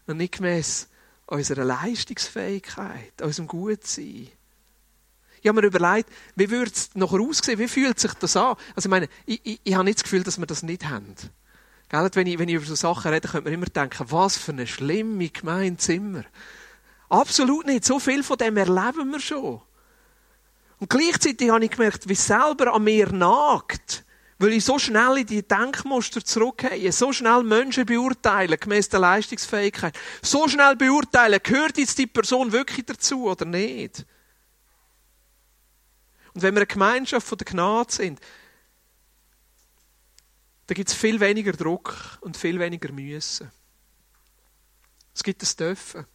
und 0.07 0.17
nicht 0.17 0.39
gemäss 0.39 0.89
unserer 1.27 1.65
Leistungsfähigkeit, 1.65 3.21
unserem 3.21 3.47
Gutsein. 3.47 4.29
Ich 5.43 5.49
habe 5.49 5.61
mir 5.61 5.67
überlegt, 5.67 6.09
wie 6.35 6.51
würde 6.51 6.73
es 6.75 6.95
nachher 6.95 7.21
aussehen? 7.21 7.59
Wie 7.59 7.69
fühlt 7.69 8.01
sich 8.01 8.15
das 8.15 8.37
an? 8.37 8.57
Also 8.75 8.87
ich 8.87 8.91
meine, 8.91 9.09
ich, 9.27 9.41
ich, 9.45 9.61
ich 9.63 9.75
habe 9.75 9.85
nicht 9.85 9.99
das 9.99 10.05
Gefühl, 10.05 10.23
dass 10.23 10.39
wir 10.39 10.47
das 10.47 10.63
nicht 10.63 10.89
haben. 10.89 11.15
Gell? 11.93 12.11
Wenn, 12.15 12.27
ich, 12.27 12.39
wenn 12.39 12.49
ich 12.49 12.55
über 12.55 12.65
so 12.65 12.75
Sachen 12.75 13.13
rede, 13.13 13.29
könnte 13.29 13.45
man 13.45 13.53
immer 13.53 13.67
denken, 13.67 14.07
was 14.09 14.39
für 14.39 14.53
eine 14.53 14.67
schlimme 14.67 15.29
Gemeinde 15.29 15.77
Zimmer. 15.77 16.25
Absolut 17.11 17.67
nicht. 17.67 17.85
So 17.85 17.99
viel 18.01 18.23
von 18.23 18.39
dem 18.39 18.57
erleben 18.57 19.11
wir 19.13 19.21
schon. 19.21 19.61
Und 20.79 20.89
gleichzeitig 20.89 21.51
habe 21.51 21.65
ich 21.65 21.71
gemerkt, 21.71 22.09
wie 22.09 22.15
es 22.15 22.27
selber 22.27 22.73
an 22.73 22.83
mir 22.83 23.13
nagt, 23.13 24.05
weil 24.39 24.55
ich 24.55 24.65
so 24.65 24.79
schnell 24.79 25.19
in 25.19 25.27
die 25.27 25.47
Denkmuster 25.47 26.25
zurückgehe, 26.25 26.91
so 26.91 27.13
schnell 27.13 27.43
Menschen 27.45 27.85
beurteilen, 27.85 28.59
gemäß 28.59 28.89
der 28.89 29.01
Leistungsfähigkeit, 29.01 29.97
so 30.23 30.49
schnell 30.49 30.75
beurteilen, 30.75 31.39
gehört 31.43 31.77
jetzt 31.77 31.99
die 31.99 32.07
Person 32.07 32.51
wirklich 32.51 32.87
dazu 32.87 33.27
oder 33.27 33.45
nicht. 33.45 34.07
Und 36.35 36.43
wenn 36.43 36.55
wir 36.55 36.63
eine 36.63 36.67
Gemeinschaft 36.67 37.29
von 37.29 37.39
der 37.39 37.45
Gnade 37.45 37.93
sind, 37.93 38.19
da 40.73 40.75
gibt 40.75 40.89
es 40.89 40.95
viel 40.95 41.21
weniger 41.21 41.53
Druck 41.53 42.17
und 42.23 42.35
viel 42.35 42.59
weniger 42.59 42.91
Müssen. 42.93 43.53
Es 45.15 45.23
gibt 45.23 45.43
das 45.43 45.55
Dürfen. 45.55 46.07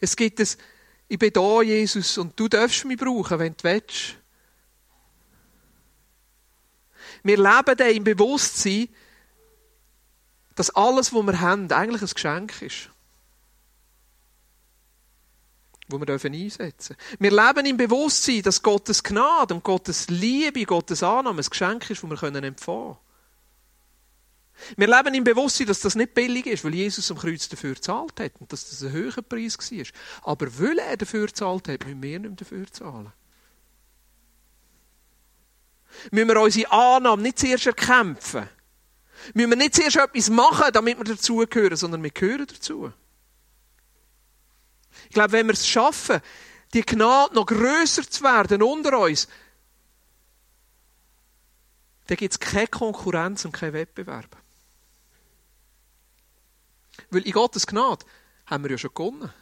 Es 0.00 0.16
gibt 0.16 0.40
es, 0.40 0.58
ich 1.06 1.16
bin 1.16 1.32
da, 1.32 1.62
Jesus, 1.62 2.18
und 2.18 2.36
du 2.36 2.48
darfst 2.48 2.86
mich 2.86 2.98
brauchen, 2.98 3.38
wenn 3.38 3.56
du 3.56 3.62
willst. 3.62 4.16
Wir 7.22 7.36
leben 7.36 7.76
dann 7.76 7.94
im 7.94 8.02
Bewusstsein, 8.02 8.88
dass 10.56 10.70
alles, 10.70 11.14
was 11.14 11.22
wir 11.22 11.40
haben, 11.40 11.70
eigentlich 11.70 12.02
ein 12.02 12.14
Geschenk 12.14 12.62
ist 12.62 12.90
wo 15.94 16.00
wir 16.00 16.08
einsetzen 16.08 16.96
dürfen. 16.96 16.96
Wir 17.18 17.30
leben 17.30 17.66
im 17.66 17.76
Bewusstsein, 17.76 18.42
dass 18.42 18.62
Gottes 18.62 19.02
Gnade 19.02 19.54
und 19.54 19.64
Gottes 19.64 20.08
Liebe, 20.08 20.64
Gottes 20.64 21.02
Annahme 21.02 21.40
ein 21.42 21.48
Geschenk 21.48 21.88
ist, 21.90 22.02
das 22.02 22.10
wir 22.10 22.34
empfangen 22.42 22.56
können. 22.58 23.04
Wir 24.76 24.86
leben 24.86 25.14
im 25.14 25.24
Bewusstsein, 25.24 25.66
dass 25.66 25.80
das 25.80 25.94
nicht 25.94 26.14
billig 26.14 26.46
ist, 26.46 26.64
weil 26.64 26.74
Jesus 26.74 27.10
am 27.10 27.18
Kreuz 27.18 27.48
dafür 27.48 27.74
gezahlt 27.74 28.18
hat 28.20 28.32
und 28.38 28.52
dass 28.52 28.70
das 28.70 28.82
ein 28.82 28.92
höherer 28.92 29.22
Preis 29.22 29.58
war. 29.58 30.32
Aber 30.32 30.58
weil 30.58 30.78
er 30.78 30.96
dafür 30.96 31.26
gezahlt 31.26 31.68
hat, 31.68 31.84
müssen 31.84 32.02
wir 32.02 32.18
nicht 32.18 32.40
dafür 32.40 32.66
zahlen. 32.70 33.12
Müssen 36.10 36.28
wir 36.28 36.40
unsere 36.40 36.72
Annahme 36.72 37.22
nicht 37.22 37.38
zuerst 37.38 37.66
erkämpfen. 37.66 38.48
Müssen 39.32 39.50
wir 39.50 39.56
nicht 39.56 39.74
zuerst 39.74 39.96
etwas 39.96 40.30
machen, 40.30 40.72
damit 40.72 40.98
wir 40.98 41.04
dazugehören, 41.04 41.76
sondern 41.76 42.02
wir 42.02 42.10
gehören 42.10 42.46
dazu. 42.46 42.92
Ich 45.04 45.14
glaube, 45.14 45.32
wenn 45.32 45.46
wir 45.46 45.54
es 45.54 45.66
schaffen, 45.66 46.20
die 46.72 46.82
Gnade 46.82 47.34
noch 47.34 47.46
größer 47.46 48.08
zu 48.08 48.22
werden 48.24 48.62
unter 48.62 48.98
uns, 48.98 49.28
dann 52.06 52.16
gibt 52.16 52.32
es 52.32 52.40
keine 52.40 52.66
Konkurrenz 52.66 53.44
und 53.44 53.52
keinen 53.52 53.72
Wettbewerb. 53.72 54.36
Weil 57.10 57.22
in 57.22 57.32
Gottes 57.32 57.66
Gnade 57.66 58.04
haben 58.46 58.64
wir 58.64 58.72
ja 58.72 58.78
schon 58.78 58.92
gewonnen. 58.94 59.32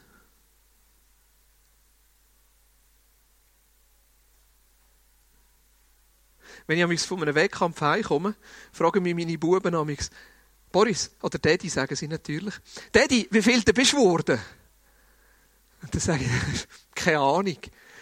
Wenn 6.66 6.90
ich 6.90 7.02
von 7.02 7.20
einem 7.20 7.34
Wettkampf 7.34 7.80
heimkomme, 7.80 8.34
fragen 8.72 9.02
mich 9.02 9.14
meine 9.14 9.38
Buben 9.38 9.74
amigs, 9.74 10.10
Boris, 10.70 11.10
oder 11.20 11.38
Daddy 11.38 11.68
sagen 11.68 11.94
sie 11.96 12.08
natürlich, 12.08 12.54
Daddy, 12.92 13.28
wie 13.30 13.42
viel 13.42 13.62
bist 13.62 13.92
du 13.92 13.96
geworden? 13.96 14.40
Und 15.82 15.94
dann 15.94 16.00
sage 16.00 16.24
ich, 16.24 16.30
keine 16.94 17.18
Ahnung. 17.18 17.58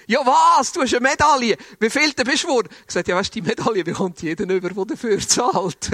Ja, 0.07 0.27
was? 0.27 0.73
Du 0.73 0.81
hast 0.83 0.93
eine 0.93 1.09
Medaille. 1.09 1.57
Wie 1.79 1.88
viel 1.88 2.12
du 2.12 2.25
bist 2.25 2.43
du 2.43 2.49
geworden? 2.49 2.69
Ich 2.85 2.93
sage, 2.93 3.12
ja, 3.12 3.16
weißt 3.16 3.33
du, 3.33 3.40
die 3.40 3.49
Medaille 3.49 3.85
bekommt 3.85 4.21
jeder 4.23 4.43
über, 4.53 4.71
der 4.71 4.85
dafür 4.85 5.21
zahlt. 5.21 5.88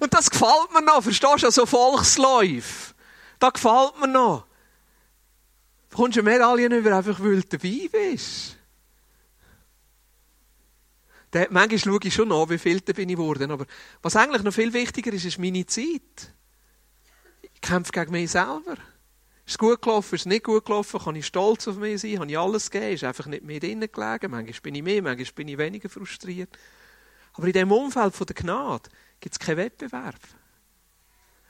Und 0.00 0.14
das 0.14 0.30
gefällt 0.30 0.72
mir 0.72 0.80
noch, 0.80 1.02
verstehst 1.02 1.42
du? 1.42 1.50
So 1.50 1.66
Volksläufe. 1.66 2.94
Das 3.38 3.52
gefällt 3.52 4.00
mir 4.00 4.08
noch. 4.08 4.46
Du 5.90 5.96
bekommst 5.96 6.16
eine 6.16 6.30
Medaille 6.30 6.74
über, 6.74 6.96
einfach 6.96 7.20
weil 7.20 7.42
du 7.42 7.58
dabei 7.58 7.88
bist. 7.92 8.56
Der, 11.34 11.48
manchmal 11.50 11.78
schaue 11.78 12.00
ich 12.02 12.14
schon 12.14 12.28
nach, 12.28 12.48
wie 12.48 12.58
viel 12.58 12.80
da 12.80 12.94
bin 12.94 13.10
ich 13.10 13.16
geworden. 13.16 13.50
Aber 13.50 13.66
was 14.00 14.16
eigentlich 14.16 14.42
noch 14.42 14.54
viel 14.54 14.72
wichtiger 14.72 15.12
ist, 15.12 15.26
ist 15.26 15.38
meine 15.38 15.66
Zeit. 15.66 16.32
Ich 17.42 17.60
kämpfe 17.60 17.92
gegen 17.92 18.12
mich 18.12 18.30
selber. 18.30 18.76
Ist 19.44 19.54
es 19.54 19.58
gut 19.58 19.82
gelaufen, 19.82 20.14
ist 20.14 20.22
es 20.22 20.26
nicht 20.26 20.44
gut 20.44 20.64
gelaufen, 20.64 21.00
kann 21.00 21.16
ich 21.16 21.26
stolz 21.26 21.66
auf 21.66 21.76
mich 21.76 22.00
sein, 22.00 22.20
habe 22.20 22.30
ich 22.30 22.38
alles 22.38 22.70
gegeben, 22.70 22.94
ist 22.94 23.04
einfach 23.04 23.26
nicht 23.26 23.42
mehr 23.42 23.58
drinnen 23.58 23.90
gelegen. 23.90 24.30
Manchmal 24.30 24.60
bin 24.62 24.74
ich 24.76 24.82
mehr, 24.82 25.02
manchmal 25.02 25.32
bin 25.34 25.48
ich 25.48 25.58
weniger 25.58 25.88
frustriert. 25.88 26.56
Aber 27.34 27.46
in 27.46 27.52
dem 27.52 27.72
Umfeld 27.72 28.18
der 28.20 28.36
Gnade 28.36 28.88
gibt 29.20 29.34
es 29.34 29.38
keinen 29.38 29.56
Wettbewerb. 29.56 30.20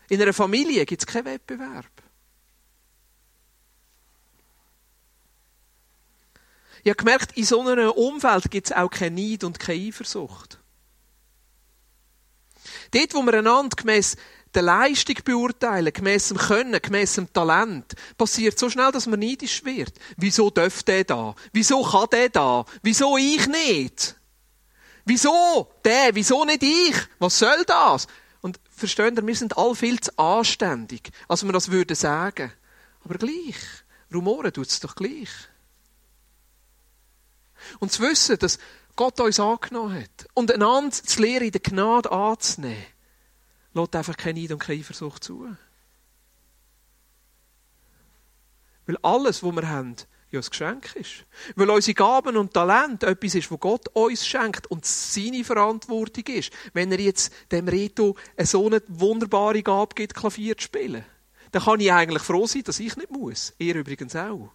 In 0.08 0.22
einer 0.22 0.32
Familie 0.32 0.86
gibt 0.86 1.02
es 1.02 1.06
keinen 1.06 1.26
Wettbewerb. 1.26 1.90
Ich 6.84 6.90
habe 6.90 6.96
gemerkt, 6.96 7.36
in 7.36 7.44
so 7.44 7.60
einem 7.60 7.90
Umfeld 7.90 8.50
gibt 8.50 8.68
es 8.68 8.76
auch 8.76 8.90
kein 8.90 9.14
Neid 9.14 9.44
und 9.44 9.58
keine 9.58 9.88
Eifersucht. 9.88 10.58
Dort, 12.90 13.14
wo 13.14 13.22
wir 13.22 13.34
einander 13.34 13.76
gemäss 13.76 14.16
der 14.54 14.62
Leistung 14.62 15.16
beurteilen, 15.24 15.92
gemäss 15.92 16.28
dem 16.28 16.36
Können, 16.36 16.80
gemäss 16.80 17.14
dem 17.14 17.32
Talent, 17.32 17.94
passiert 18.18 18.58
so 18.58 18.68
schnell, 18.68 18.92
dass 18.92 19.06
man 19.06 19.20
neidisch 19.20 19.64
wird. 19.64 19.92
Wieso 20.16 20.50
darf 20.50 20.82
der 20.82 21.04
da? 21.04 21.34
Wieso 21.52 21.82
kann 21.82 22.08
der 22.12 22.28
da? 22.28 22.64
Wieso 22.82 23.16
ich 23.16 23.46
nicht? 23.46 24.16
Wieso 25.04 25.68
der? 25.84 26.14
Wieso 26.14 26.44
nicht 26.44 26.62
ich? 26.62 26.96
Was 27.18 27.38
soll 27.38 27.64
das? 27.66 28.06
Und 28.40 28.60
verstehen 28.70 29.16
Sie, 29.16 29.26
wir 29.26 29.36
sind 29.36 29.56
alle 29.56 29.74
viel 29.74 30.00
zu 30.00 30.16
anständig, 30.18 31.10
als 31.28 31.44
wir 31.44 31.52
das 31.52 31.70
würden 31.70 31.96
sagen. 31.96 32.52
Aber 33.04 33.14
gleich. 33.14 33.56
Rumoren 34.12 34.52
tut 34.52 34.68
es 34.68 34.80
doch 34.80 34.94
gleich. 34.94 35.30
Und 37.78 37.92
zu 37.92 38.02
wissen, 38.02 38.38
dass 38.38 38.58
Gott 38.96 39.18
uns 39.20 39.40
angenommen 39.40 40.02
hat 40.02 40.28
und 40.34 40.52
einander 40.52 40.92
zu 40.92 41.22
lehren, 41.22 41.46
in 41.46 41.52
der 41.52 41.60
Gnade 41.60 42.10
anzunehmen, 42.10 42.84
lässt 43.74 43.96
einfach 43.96 44.16
keine 44.16 44.40
Neid 44.40 44.52
und 44.52 44.58
keine 44.58 44.80
Eifersucht 44.80 45.24
zu. 45.24 45.56
Weil 48.86 48.96
alles, 49.02 49.42
was 49.42 49.54
wir 49.54 49.68
haben, 49.68 49.96
ja 50.32 50.40
ein 50.40 50.46
Geschenk 50.48 50.96
ist. 50.96 51.24
Weil 51.54 51.70
unsere 51.70 51.94
Gaben 51.94 52.36
und 52.36 52.52
Talent 52.52 53.04
etwas 53.04 53.34
ist, 53.34 53.50
was 53.50 53.60
Gott 53.60 53.88
uns 53.92 54.26
schenkt 54.26 54.66
und 54.68 54.84
seine 54.84 55.44
Verantwortung 55.44 56.24
ist. 56.34 56.52
Wenn 56.72 56.90
er 56.90 57.00
jetzt 57.00 57.32
dem 57.52 57.68
Reto 57.68 58.16
eine 58.36 58.46
so 58.46 58.66
eine 58.66 58.82
wunderbare 58.88 59.62
Gabe 59.62 59.94
gibt, 59.94 60.14
Klavier 60.14 60.56
zu 60.56 60.64
spielen, 60.64 61.04
dann 61.52 61.62
kann 61.62 61.80
ich 61.80 61.92
eigentlich 61.92 62.22
froh 62.22 62.46
sein, 62.46 62.64
dass 62.64 62.80
ich 62.80 62.96
nicht 62.96 63.10
muss. 63.10 63.52
Ihr 63.58 63.74
übrigens 63.76 64.16
auch. 64.16 64.50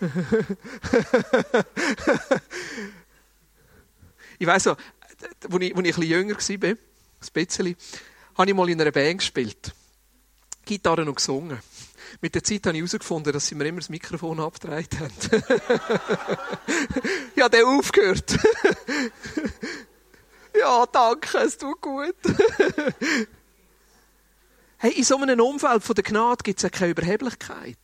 ich 4.38 4.46
weiss 4.46 4.62
so, 4.62 4.70
als 4.70 4.78
ich, 5.20 5.50
als 5.50 5.62
ich 5.62 5.76
ein 5.76 5.82
bisschen 5.82 6.02
jünger 6.04 6.36
war, 6.36 6.68
ein 6.68 6.78
bisschen, 7.32 7.76
habe 8.38 8.50
ich 8.50 8.56
mal 8.56 8.70
in 8.70 8.80
einer 8.80 8.92
Band 8.92 9.18
gespielt. 9.18 9.74
Gitarre 10.64 11.04
und 11.04 11.16
gesungen. 11.16 11.58
Mit 12.20 12.34
der 12.34 12.42
Zeit 12.42 12.66
habe 12.66 12.76
ich 12.76 12.82
herausgefunden, 12.82 13.32
dass 13.32 13.46
sie 13.46 13.54
mir 13.54 13.66
immer 13.66 13.78
das 13.80 13.90
Mikrofon 13.90 14.40
abgedreht 14.40 14.98
haben. 14.98 15.12
habe 17.48 17.56
dann 17.56 17.78
aufgehört. 17.78 18.30
ja, 20.58 20.86
danke, 20.86 21.38
es 21.38 21.58
tut 21.58 21.80
gut. 21.80 22.16
hey, 24.78 24.92
in 24.92 25.04
so 25.04 25.16
einem 25.16 25.40
Umfeld 25.40 25.82
von 25.82 25.94
der 25.94 26.04
Gnade 26.04 26.42
gibt 26.42 26.58
es 26.58 26.62
ja 26.62 26.70
keine 26.70 26.92
Überheblichkeit. 26.92 27.78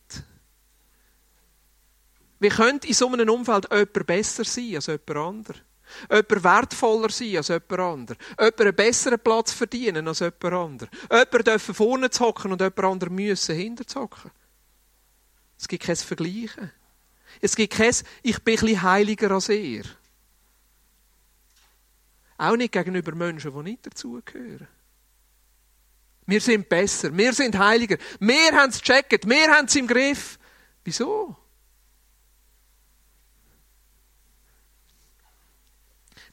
Wie 2.39 2.49
könnte 2.49 2.87
in 2.87 2.93
so 2.93 3.07
einem 3.07 3.29
Umfeld 3.29 3.67
jemand 3.71 4.05
besser 4.05 4.43
sein 4.43 4.75
als 4.75 4.87
jemand 4.87 5.11
anderes? 5.11 5.61
Jemand 6.09 6.43
wertvoller 6.43 7.09
sein 7.09 7.37
als 7.37 7.47
jemand 7.47 7.79
anderes. 7.79 8.17
Jemand 8.39 8.61
einen 8.61 8.75
besseren 8.75 9.19
Platz 9.19 9.51
verdienen 9.51 10.07
als 10.07 10.19
jemand 10.19 10.43
anderes. 10.45 10.89
Jemand 11.11 11.47
dürfen 11.47 11.75
vorne 11.75 12.09
zu 12.09 12.25
hocken 12.25 12.51
und 12.51 12.61
jemand 12.61 12.79
anderes 12.79 13.13
müssen 13.13 13.55
hinter 13.55 13.87
zu 13.87 14.01
hocken. 14.01 14.31
Es 15.57 15.67
gibt 15.67 15.83
kein 15.83 15.95
Vergleichen. 15.95 16.71
Es 17.41 17.55
gibt 17.55 17.73
kein, 17.73 17.93
ich 18.23 18.43
bin 18.43 18.59
ein 18.59 18.81
heiliger 18.81 19.31
als 19.31 19.49
er. 19.49 19.83
Auch 22.37 22.55
nicht 22.55 22.73
gegenüber 22.73 23.15
Menschen, 23.15 23.53
die 23.53 23.63
nicht 23.63 23.85
dazugehören. 23.85 24.67
Wir 26.27 26.41
sind 26.41 26.67
besser, 26.67 27.15
wir 27.15 27.33
sind 27.33 27.57
heiliger, 27.57 27.97
wir 28.19 28.51
haben 28.51 28.71
es 28.71 28.81
gecheckt, 28.81 29.29
wir 29.29 29.51
haben 29.51 29.65
es 29.65 29.75
im 29.75 29.87
Griff. 29.87 30.39
Wieso? 30.83 31.35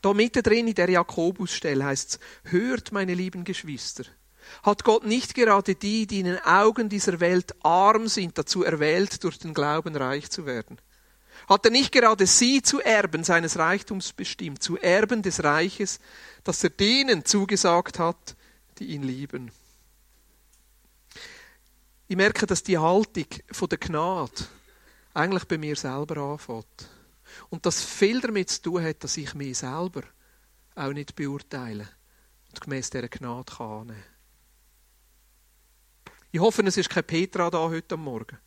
Da 0.03 0.13
mittendrin 0.13 0.69
in 0.69 0.75
der 0.75 0.91
Jakobusstelle 0.91 1.85
heißt 1.85 2.11
es, 2.11 2.51
hört 2.51 2.93
meine 2.93 3.15
lieben 3.15 3.45
Geschwister, 3.45 4.05
hat 4.65 4.85
Gott 4.85 5.05
nicht 5.07 5.35
gerade 5.35 5.77
die, 5.77 6.07
die 6.07 6.21
in 6.21 6.27
den 6.27 6.39
Augen 6.41 6.89
dieser 6.89 7.21
Welt 7.21 7.55
arm 7.63 8.09
sind, 8.09 8.37
dazu 8.37 8.65
erwählt, 8.65 9.23
durch 9.25 9.39
den 9.39 9.55
Glauben 9.55 9.95
reich 9.97 10.29
zu 10.31 10.45
werden? 10.45 10.79
Hat 11.49 11.65
er 11.65 11.71
nicht 11.71 11.93
gerade 11.93 12.27
sie 12.27 12.63
zu 12.63 12.81
Erben 12.81 13.25
seines 13.25 13.57
Reichtums 13.59 14.13
bestimmt, 14.13 14.63
zu 14.63 14.77
Erben 14.79 15.23
des 15.23 15.43
Reiches, 15.43 16.01
das 16.45 16.63
er 16.63 16.71
denen 16.71 17.25
zugesagt 17.25 17.99
hat, 17.99 18.37
die 18.79 18.87
ihn 18.87 19.03
lieben? 19.03 19.51
Ich 22.09 22.17
merke, 22.17 22.47
dass 22.47 22.63
die 22.63 22.79
Haltung 22.79 23.27
von 23.51 23.69
der 23.69 23.79
Gnade 23.79 24.33
eigentlich 25.15 25.45
bei 25.45 25.59
mir 25.59 25.77
selber 25.77 26.17
anfängt. 26.19 26.89
Und 27.51 27.67
das 27.67 27.83
viel 27.83 28.21
damit 28.21 28.51
zu 28.51 28.63
tun 28.63 28.85
hat, 28.85 29.03
dass 29.05 29.17
ich 29.17 29.35
mich 29.35 29.59
selber 29.59 30.03
auch 30.75 30.93
nicht 30.93 31.15
beurteile 31.15 31.89
und 32.51 32.61
gemäß 32.61 32.91
dieser 32.91 33.09
Gnade 33.09 33.53
kann 33.53 33.67
annehmen. 33.67 34.05
Ich 36.31 36.41
hoffe, 36.41 36.63
es 36.63 36.77
ist 36.77 36.89
kein 36.89 37.05
Petra 37.05 37.51
da 37.51 37.59
heute 37.59 37.97
Morgen. 37.97 38.39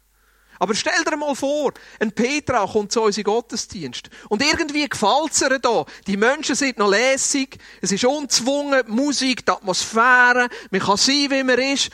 Aber 0.57 0.73
stell 0.73 1.03
dir 1.03 1.17
mal 1.17 1.35
vor, 1.35 1.73
ein 1.99 2.11
Petra 2.11 2.65
kommt 2.65 2.91
zu 2.91 3.01
uns 3.01 3.17
in 3.17 3.23
Gottesdienst. 3.23 4.09
Und 4.29 4.41
irgendwie 4.41 4.87
gefällt 4.87 5.31
es 5.31 5.41
ihr 5.41 5.59
da. 5.59 5.85
Die 6.07 6.17
Menschen 6.17 6.55
sind 6.55 6.77
noch 6.77 6.89
lässig. 6.89 7.57
Es 7.81 7.91
ist 7.91 8.05
unzwungen, 8.05 8.83
die 8.87 8.91
Musik, 8.91 9.45
die 9.45 9.51
Atmosphäre. 9.51 10.47
Man 10.71 10.81
kann 10.81 10.97
sein, 10.97 11.29
wie 11.29 11.43
man 11.43 11.59
ist. 11.59 11.89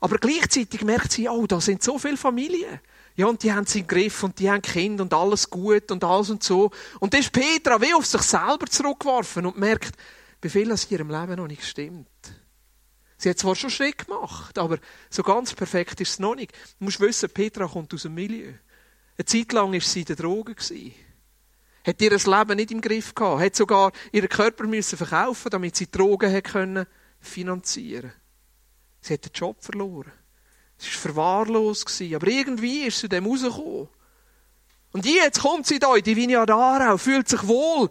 Aber 0.00 0.18
gleichzeitig 0.18 0.82
merkt 0.82 1.12
sie, 1.12 1.28
oh, 1.28 1.46
da 1.46 1.60
sind 1.60 1.82
so 1.82 1.98
viele 1.98 2.16
Familien. 2.16 2.80
Ja, 3.14 3.26
und 3.26 3.42
die 3.42 3.52
haben 3.52 3.66
sie 3.66 3.80
im 3.80 3.86
Griff 3.86 4.22
und 4.22 4.38
die 4.38 4.50
haben 4.50 4.62
Kinder 4.62 5.02
und 5.02 5.12
alles 5.12 5.48
gut 5.50 5.90
und 5.90 6.02
alles 6.02 6.30
und 6.30 6.42
so. 6.42 6.70
Und 6.98 7.12
dann 7.12 7.20
ist 7.20 7.32
Petra 7.32 7.80
wie 7.80 7.94
auf 7.94 8.06
sich 8.06 8.22
selber 8.22 8.66
zurückgeworfen 8.66 9.46
und 9.46 9.58
merkt, 9.58 9.96
wie 10.40 10.48
viel 10.48 10.68
das 10.68 10.84
in 10.84 10.92
ihrem 10.92 11.10
Leben 11.10 11.36
noch 11.36 11.46
nicht 11.46 11.64
stimmt. 11.64 12.08
Sie 13.18 13.30
hat 13.30 13.38
zwar 13.38 13.54
schon 13.54 13.70
Schritt 13.70 14.06
gemacht, 14.06 14.58
aber 14.58 14.78
so 15.08 15.22
ganz 15.22 15.54
perfekt 15.54 16.00
ist 16.00 16.10
es 16.10 16.18
noch 16.18 16.34
nicht. 16.34 16.52
Du 16.78 16.86
musst 16.86 16.98
wissen, 16.98 17.30
Petra 17.30 17.68
kommt 17.68 17.94
aus 17.94 18.02
dem 18.02 18.14
Milieu. 18.14 18.52
Eine 19.16 19.24
Zeit 19.24 19.52
lang 19.52 19.72
war 19.72 19.80
sie 19.80 20.00
in 20.00 20.06
der 20.06 20.16
Droge. 20.16 20.56
Hat 21.86 22.00
ihr 22.00 22.10
Leben 22.10 22.56
nicht 22.56 22.70
im 22.70 22.80
Griff 22.80 23.14
gehabt. 23.14 23.40
Hat 23.40 23.54
sogar 23.54 23.92
ihren 24.10 24.28
Körper 24.28 24.66
müssen 24.66 24.96
verkaufen, 24.96 25.50
damit 25.50 25.76
sie 25.76 25.90
Drogen 25.90 26.42
können 26.42 26.86
finanzieren. 27.20 28.12
Sie 29.00 29.14
hat 29.14 29.24
den 29.24 29.32
Job 29.32 29.62
verloren. 29.62 30.12
Es 30.82 30.94
war 30.94 31.12
verwahrlost. 31.12 32.02
Aber 32.14 32.26
irgendwie 32.26 32.82
ist 32.84 33.00
sie 33.00 33.08
dem 33.08 33.26
rausgekommen. 33.26 33.88
Und 34.92 35.06
jetzt 35.06 35.40
kommt 35.40 35.66
sie 35.66 35.78
da 35.78 35.94
in 35.96 36.04
die 36.04 36.16
Vineyard 36.16 36.50
Aarau, 36.50 36.98
fühlt 36.98 37.28
sich 37.28 37.46
wohl. 37.46 37.88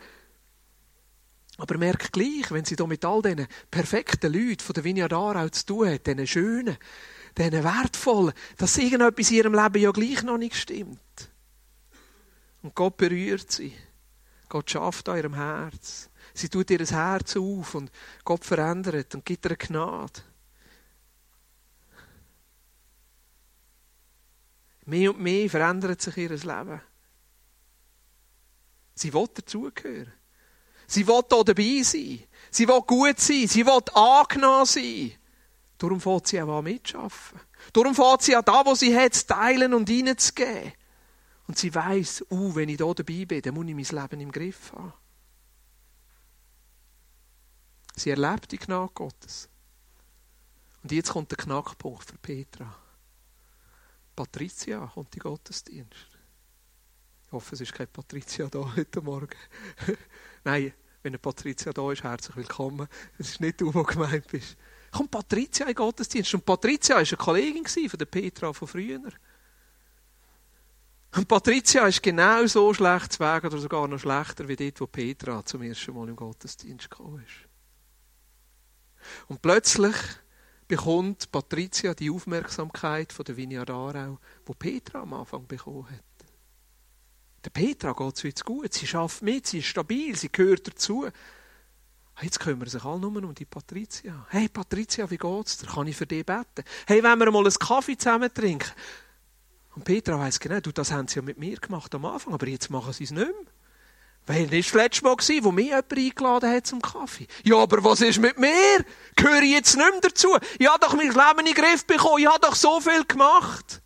Aber 1.57 1.77
merkt 1.77 2.13
gleich, 2.13 2.51
wenn 2.51 2.65
sie 2.65 2.75
da 2.75 2.85
mit 2.85 3.03
all 3.05 3.21
diesen 3.21 3.47
perfekten 3.69 4.31
Leuten 4.31 4.59
von 4.59 4.73
der 4.73 4.83
Vineyard 4.83 5.13
Aarau 5.13 5.49
zu 5.49 5.65
tun 5.65 5.89
hat, 5.89 6.05
diesen 6.05 6.27
schönen, 6.27 6.77
diesen 7.37 7.63
wertvollen, 7.63 8.33
dass 8.57 8.77
irgendetwas 8.77 9.31
in 9.31 9.37
ihrem 9.37 9.53
Leben 9.53 9.81
ja 9.81 9.91
gleich 9.91 10.23
noch 10.23 10.37
nicht 10.37 10.55
stimmt. 10.55 10.99
Und 12.61 12.75
Gott 12.75 12.97
berührt 12.97 13.51
sie. 13.51 13.73
Gott 14.49 14.69
schafft 14.69 15.09
an 15.09 15.17
ihrem 15.17 15.33
Herz. 15.33 16.09
Sie 16.33 16.49
tut 16.49 16.69
ihr 16.69 16.85
Herz 16.85 17.35
auf 17.35 17.75
und 17.75 17.91
Gott 18.23 18.45
verändert 18.45 19.15
und 19.15 19.25
gibt 19.25 19.45
ihr 19.45 19.55
Gnade. 19.55 20.21
Mehr 24.91 25.11
und 25.11 25.21
mehr 25.21 25.49
verändert 25.49 26.01
sich 26.01 26.17
ihr 26.17 26.31
Leben. 26.31 26.81
Sie 28.93 29.13
will 29.13 29.29
dazugehören. 29.33 30.11
Sie 30.85 31.07
will 31.07 31.21
hier 31.29 31.43
dabei 31.45 31.81
sein. 31.81 32.23
Sie 32.51 32.67
will 32.67 32.81
gut 32.81 33.17
sein. 33.17 33.47
Sie 33.47 33.65
will 33.65 33.81
angenommen 33.93 34.65
sein. 34.65 35.13
Darum 35.77 36.01
fängt 36.01 36.27
sie 36.27 36.41
auch 36.41 36.57
an 36.57 36.65
mitzuschaffen. 36.65 37.39
Darum 37.71 37.95
fängt 37.95 38.21
sie 38.23 38.35
an, 38.35 38.43
da, 38.43 38.65
wo 38.65 38.75
sie 38.75 38.93
hat, 38.93 39.13
zu 39.13 39.27
teilen 39.27 39.73
und 39.73 39.87
hineinzugeben. 39.87 40.73
Und 41.47 41.57
sie 41.57 41.73
weiß, 41.73 42.25
uh, 42.29 42.53
wenn 42.53 42.67
ich 42.67 42.75
hier 42.75 42.93
dabei 42.93 43.23
bin, 43.25 43.41
dann 43.41 43.53
muss 43.53 43.67
ich 43.67 43.91
mein 43.93 44.01
Leben 44.01 44.19
im 44.19 44.31
Griff 44.33 44.73
haben. 44.73 44.91
Sie 47.95 48.09
erlebt 48.09 48.51
die 48.51 48.57
Gnade 48.57 48.91
Gottes. 48.93 49.47
Und 50.83 50.91
jetzt 50.91 51.11
kommt 51.11 51.31
der 51.31 51.37
Knackpunkt 51.37 52.03
für 52.03 52.17
Petra. 52.17 52.80
Patricia 54.15 54.91
kommt 54.93 55.15
in 55.15 55.19
den 55.19 55.29
Gottesdienst. 55.29 56.07
Ich 57.27 57.31
hoffe, 57.31 57.55
es 57.55 57.61
ist 57.61 57.73
keine 57.73 57.87
Patricia 57.87 58.47
da 58.47 58.75
heute 58.75 59.01
Morgen. 59.01 59.37
Nein, 60.43 60.73
wenn 61.01 61.11
eine 61.11 61.19
Patricia 61.19 61.71
da 61.71 61.91
ist, 61.91 62.03
herzlich 62.03 62.35
willkommen. 62.35 62.87
Es 63.17 63.29
ist 63.29 63.41
nicht 63.41 63.61
du, 63.61 63.71
der 63.71 63.83
gemeint 63.83 64.27
bist. 64.27 64.57
Kommt 64.91 65.11
Patricia 65.11 65.65
in 65.65 65.71
den 65.71 65.75
Gottesdienst. 65.75 66.33
Und 66.33 66.45
Patricia 66.45 66.95
war 66.95 67.01
eine 67.01 67.17
Kollegin 67.17 67.65
von 67.65 67.97
der 67.97 68.05
Petra 68.05 68.51
von 68.51 68.67
früher. 68.67 69.01
Und 71.15 71.27
Patricia 71.27 71.87
ist 71.87 72.03
genau 72.03 72.45
so 72.45 72.73
schlecht 72.73 73.13
zu 73.13 73.19
Weg 73.19 73.43
oder 73.43 73.57
sogar 73.57 73.87
noch 73.87 73.99
schlechter 73.99 74.47
wie 74.47 74.55
dort, 74.55 74.79
wo 74.81 74.87
Petra 74.87 75.43
zum 75.45 75.61
ersten 75.63 75.93
Mal 75.93 76.09
im 76.09 76.15
Gottesdienst 76.15 76.89
gekommen 76.89 77.23
ist. 77.25 77.49
Und 79.27 79.41
plötzlich 79.41 79.95
bekommt 80.71 81.29
Patricia 81.33 81.93
die 81.93 82.09
Aufmerksamkeit 82.09 83.11
von 83.11 83.25
der 83.25 83.35
Vineyard 83.35 83.69
Aarau, 83.69 84.19
die 84.47 84.53
Petra 84.53 85.01
am 85.01 85.13
Anfang 85.15 85.45
bekommen 85.45 85.85
hat. 85.89 86.25
Der 87.43 87.49
Petra 87.49 87.91
geht 87.91 88.15
es 88.15 88.23
jetzt 88.23 88.45
gut, 88.45 88.73
sie 88.73 88.87
schafft 88.87 89.21
mit, 89.21 89.47
sie 89.47 89.59
ist 89.59 89.65
stabil, 89.65 90.15
sie 90.15 90.31
gehört 90.31 90.65
dazu. 90.65 91.07
Ah, 92.15 92.23
jetzt 92.23 92.39
kümmern 92.39 92.69
sich 92.69 92.85
alle 92.85 93.01
nur 93.01 93.21
um 93.21 93.35
die 93.35 93.43
Patricia. 93.43 94.25
Hey 94.29 94.47
Patricia, 94.47 95.11
wie 95.11 95.17
geht's 95.17 95.57
dir? 95.57 95.67
Kann 95.67 95.87
ich 95.87 95.97
für 95.97 96.07
dich 96.07 96.25
beten? 96.25 96.63
Hey, 96.87 97.03
wenn 97.03 97.19
wir 97.19 97.29
mal 97.31 97.39
einen 97.39 97.53
Kaffee 97.53 97.97
zusammen 97.97 98.33
trinken? 98.33 98.71
Und 99.75 99.83
Petra 99.83 100.17
weiss 100.19 100.39
genau, 100.39 100.61
du, 100.61 100.71
das 100.71 100.93
haben 100.93 101.09
sie 101.09 101.17
ja 101.17 101.21
mit 101.21 101.37
mir 101.37 101.57
gemacht 101.57 101.93
am 101.95 102.05
Anfang, 102.05 102.33
aber 102.33 102.47
jetzt 102.47 102.69
machen 102.69 102.93
sie 102.93 103.03
es 103.03 103.11
nicht 103.11 103.27
mehr. 103.27 103.50
Weil 104.27 104.45
das 104.47 104.51
war 104.51 104.59
das 104.59 104.73
letzte 104.73 105.03
Mal, 105.03 105.15
gewesen, 105.15 105.43
wo 105.43 105.51
mich 105.51 105.65
jemand 105.65 105.91
eingeladen 105.91 106.49
hat 106.51 106.67
zum 106.67 106.81
Kaffee. 106.81 107.27
Ja, 107.43 107.57
aber 107.57 107.83
was 107.83 108.01
ist 108.01 108.19
mit 108.19 108.37
mir? 108.37 108.85
Gehöre 109.15 109.41
ich 109.41 109.51
jetzt 109.51 109.75
nicht 109.75 109.91
mehr 109.91 110.01
dazu? 110.01 110.29
Ich 110.59 110.67
habe 110.67 110.79
doch 110.79 110.93
mein 110.93 111.07
Leben 111.07 111.39
in 111.39 111.45
den 111.45 111.53
Griff 111.55 111.85
bekommen. 111.85 112.19
Ich 112.19 112.27
habe 112.27 112.39
doch 112.39 112.55
so 112.55 112.79
viel 112.79 113.03
gemacht. 113.05 113.81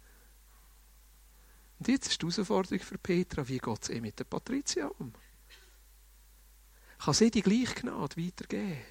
Und 1.80 1.88
jetzt 1.88 2.08
ist 2.08 2.21
die 2.21 2.26
Herausforderung 2.26 2.80
für 2.80 2.98
Petra, 2.98 3.48
wie 3.48 3.58
geht 3.58 3.84
es 3.84 3.89
eh 3.89 4.02
mit 4.02 4.19
der 4.19 4.24
Patricia 4.26 4.88
um? 5.00 5.13
Kann 7.00 7.13
sie 7.13 7.32
die 7.32 7.41
gleiche 7.41 7.76
Gnade 7.76 8.17
weitergeben? 8.17 8.82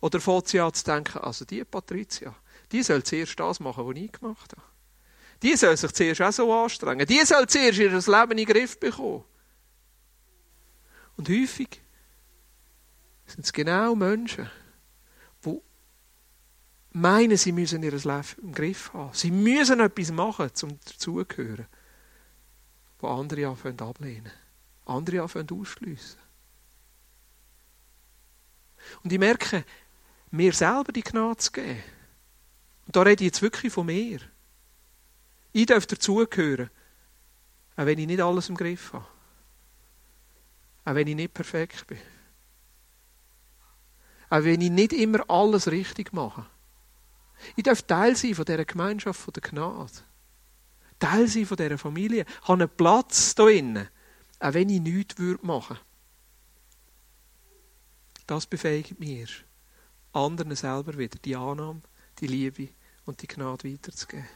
Oder 0.00 0.20
fängt 0.20 0.48
sie 0.48 0.60
an 0.60 0.72
zu 0.72 0.84
denken, 0.84 1.18
also 1.18 1.44
die 1.44 1.64
Patricia, 1.64 2.34
die 2.70 2.82
soll 2.82 3.02
zuerst 3.02 3.38
das 3.40 3.60
machen, 3.60 3.86
was 3.86 3.96
ich 3.96 4.12
gemacht 4.12 4.52
habe. 4.52 4.66
Die 5.42 5.56
soll 5.56 5.76
sich 5.76 5.92
zuerst 5.92 6.22
auch 6.22 6.32
so 6.32 6.52
anstrengen. 6.52 7.06
Die 7.06 7.24
soll 7.24 7.46
zuerst 7.46 7.78
ihr 7.78 7.90
Leben 7.90 8.30
in 8.32 8.36
den 8.36 8.46
Griff 8.46 8.78
bekommen. 8.78 9.24
Und 11.16 11.28
häufig 11.28 11.80
sind 13.26 13.44
es 13.44 13.52
genau 13.52 13.94
Menschen, 13.94 14.50
die 15.44 15.60
meinen, 16.92 17.36
sie 17.36 17.52
müssen 17.52 17.82
ihr 17.82 17.92
Leben 17.92 18.24
im 18.42 18.52
Griff 18.52 18.92
haben. 18.92 19.12
Sie 19.12 19.30
müssen 19.30 19.80
etwas 19.80 20.10
machen, 20.10 20.50
um 20.62 20.78
dazugehören. 20.84 21.66
Wo 22.98 23.08
andere 23.08 23.48
anfangen 23.48 23.80
ablehnen. 23.80 24.32
Andere 24.86 25.22
anfangen 25.22 25.50
ausschliessen. 25.50 26.18
Und 29.02 29.12
ich 29.12 29.18
merke, 29.18 29.64
mir 30.30 30.52
selber 30.52 30.92
die 30.92 31.02
Gnade 31.02 31.38
zu 31.38 31.52
geben. 31.52 31.82
Und 32.86 32.94
da 32.94 33.02
rede 33.02 33.24
ich 33.24 33.30
jetzt 33.30 33.42
wirklich 33.42 33.72
von 33.72 33.86
mir. 33.86 34.20
Ich 35.52 35.66
darf 35.66 35.86
dazugehören, 35.86 36.70
auch 37.76 37.86
wenn 37.86 37.98
ich 37.98 38.06
nicht 38.06 38.20
alles 38.20 38.48
im 38.48 38.56
Griff 38.56 38.92
habe. 38.92 39.06
Auch 40.86 40.94
wenn 40.94 41.08
ich 41.08 41.16
nicht 41.16 41.34
perfekt 41.34 41.86
bin. 41.88 41.98
Auch 44.30 44.44
wenn 44.44 44.60
ich 44.60 44.70
nicht 44.70 44.92
immer 44.92 45.28
alles 45.28 45.68
richtig 45.70 46.12
mache. 46.12 46.46
Ich 47.56 47.64
darf 47.64 47.82
Teil 47.82 48.16
sein 48.16 48.34
von 48.34 48.44
dieser 48.44 48.64
Gemeinschaft 48.64 49.20
von 49.20 49.34
der 49.34 49.42
Gnade. 49.42 49.92
Teil 51.00 51.26
sein 51.26 51.44
von 51.44 51.56
dieser 51.56 51.76
Familie. 51.76 52.24
Ich 52.24 52.48
habe 52.48 52.62
einen 52.62 52.68
Platz 52.68 53.34
hier 53.34 53.44
drinnen. 53.44 53.88
Auch 54.38 54.54
wenn 54.54 54.68
ich 54.68 54.80
nichts 54.80 55.18
machen 55.42 55.76
würde. 55.76 55.80
Das 58.28 58.46
befähigt 58.46 58.98
mir, 58.98 59.26
anderen 60.12 60.54
selber 60.54 60.96
wieder 60.96 61.18
die 61.18 61.36
Annahme, 61.36 61.82
die 62.20 62.26
Liebe 62.28 62.68
und 63.04 63.22
die 63.22 63.28
Gnade 63.28 63.72
weiterzugeben. 63.72 64.28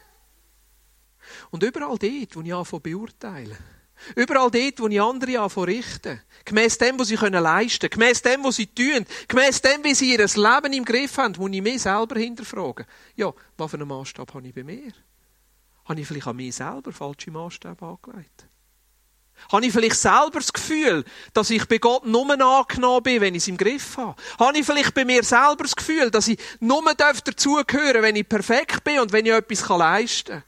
Und 1.50 1.62
überall 1.62 1.98
dort, 1.98 2.36
wo 2.36 2.40
ich 2.40 2.54
anfange 2.54 2.80
beurteilen, 2.80 3.56
Überall 4.16 4.50
dort, 4.50 4.80
wo 4.80 4.88
ich 4.88 5.00
andere 5.00 5.40
anfange 5.40 5.66
richten. 5.68 6.20
Gemäss 6.44 6.78
dem, 6.78 6.98
was 6.98 7.08
sie 7.08 7.16
können 7.16 7.42
leisten 7.42 7.90
können. 7.90 8.00
Gemäss 8.00 8.22
dem, 8.22 8.44
was 8.44 8.56
sie 8.56 8.66
tun. 8.66 9.06
Gemäss 9.28 9.60
dem, 9.60 9.84
wie 9.84 9.94
sie 9.94 10.12
ihr 10.12 10.18
Leben 10.18 10.72
im 10.72 10.84
Griff 10.84 11.16
haben, 11.18 11.34
muss 11.38 11.50
ich 11.52 11.62
mich 11.62 11.82
selber 11.82 12.18
hinterfragen. 12.18 12.86
Ja, 13.16 13.32
was 13.56 13.70
für 13.70 13.76
einen 13.76 13.88
Maßstab 13.88 14.34
habe 14.34 14.46
ich 14.46 14.54
bei 14.54 14.64
mir? 14.64 14.92
Habe 15.84 16.00
ich 16.00 16.06
vielleicht 16.06 16.26
an 16.26 16.36
mir 16.36 16.52
selber 16.52 16.92
falsche 16.92 17.30
Maßstäbe 17.30 17.84
angelegt? 17.84 18.46
Habe 19.50 19.66
ich 19.66 19.72
vielleicht 19.72 19.96
selber 19.96 20.38
das 20.38 20.52
Gefühl, 20.52 21.04
dass 21.32 21.50
ich 21.50 21.66
bei 21.66 21.78
Gott 21.78 22.06
nur 22.06 22.30
angenommen 22.30 23.02
bin, 23.02 23.20
wenn 23.20 23.34
ich 23.34 23.42
es 23.42 23.48
im 23.48 23.56
Griff 23.56 23.96
habe? 23.96 24.20
Habe 24.38 24.58
ich 24.58 24.66
vielleicht 24.66 24.94
bei 24.94 25.04
mir 25.04 25.22
selber 25.24 25.62
das 25.62 25.74
Gefühl, 25.74 26.10
dass 26.10 26.28
ich 26.28 26.38
nur 26.60 26.82
dazugehören 26.94 28.02
wenn 28.02 28.16
ich 28.16 28.28
perfekt 28.28 28.84
bin 28.84 29.00
und 29.00 29.12
wenn 29.12 29.26
ich 29.26 29.32
etwas 29.32 29.68
leisten 29.68 30.32
kann? 30.32 30.44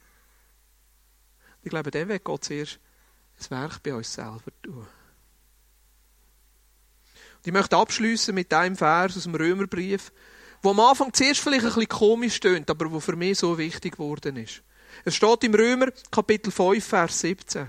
Ich 1.62 1.70
glaube, 1.70 1.90
dem 1.90 2.08
wird 2.08 2.24
Gott 2.24 2.44
zuerst 2.44 2.78
das 3.42 3.50
Werk 3.50 3.82
bei 3.82 3.94
uns 3.94 4.12
selber 4.12 4.52
tun. 4.62 4.86
Und 7.36 7.46
ich 7.46 7.52
möchte 7.52 7.76
abschließen 7.76 8.34
mit 8.34 8.52
einem 8.54 8.76
Vers 8.76 9.16
aus 9.16 9.24
dem 9.24 9.34
Römerbrief, 9.34 10.12
wo 10.62 10.70
am 10.70 10.80
Anfang 10.80 11.12
zuerst 11.12 11.40
vielleicht 11.40 11.64
ein 11.64 11.74
bisschen 11.74 11.88
komisch 11.88 12.36
stöhnt, 12.36 12.70
aber 12.70 12.90
wo 12.92 13.00
für 13.00 13.16
mich 13.16 13.38
so 13.38 13.58
wichtig 13.58 13.94
geworden 13.94 14.36
ist. 14.36 14.62
Es 15.04 15.16
steht 15.16 15.42
im 15.42 15.54
Römer 15.54 15.88
Kapitel 16.10 16.52
5, 16.52 16.84
Vers 16.84 17.20
17. 17.20 17.68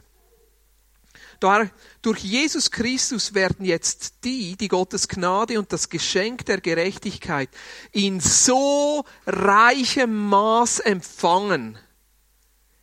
Durch 2.01 2.19
Jesus 2.19 2.71
Christus 2.71 3.33
werden 3.33 3.65
jetzt 3.65 4.23
die, 4.23 4.55
die 4.55 4.67
Gottes 4.67 5.07
Gnade 5.07 5.59
und 5.59 5.73
das 5.73 5.89
Geschenk 5.89 6.45
der 6.45 6.61
Gerechtigkeit 6.61 7.49
in 7.91 8.19
so 8.21 9.03
reichem 9.25 10.15
Maß 10.29 10.79
empfangen, 10.81 11.77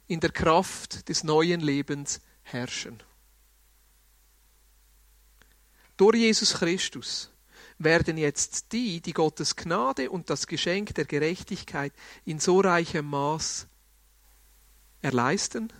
in 0.09 0.20
der 0.20 0.31
Kraft 0.31 1.09
des 1.09 1.24
neuen 1.24 1.61
Lebens 1.61 2.20
herrschen. 2.52 3.02
Durch 5.96 6.16
Jesus 6.16 6.54
Christus 6.54 7.30
werden 7.78 8.18
jetzt 8.18 8.72
die, 8.72 9.00
die 9.00 9.12
Gottes 9.12 9.56
Gnade 9.56 10.10
und 10.10 10.30
das 10.30 10.46
Geschenk 10.46 10.94
der 10.94 11.04
Gerechtigkeit 11.04 11.92
in 12.24 12.38
so 12.38 12.60
reichem 12.60 13.06
Maß 13.06 13.66
erleisten, 15.02 15.72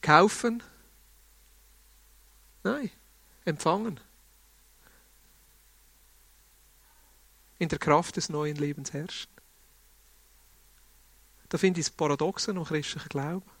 kaufen, 0.00 0.62
nein, 2.62 2.90
empfangen. 3.44 4.00
In 7.58 7.68
der 7.68 7.78
Kraft 7.78 8.16
des 8.16 8.30
neuen 8.30 8.56
Lebens 8.56 8.92
herrschen. 8.92 9.30
Da 11.50 11.58
finde 11.58 11.80
ich 11.80 11.86
das 11.86 11.94
Paradoxe 11.94 12.52
am 12.52 12.64
christlichen 12.64 13.08
Glauben. 13.08 13.59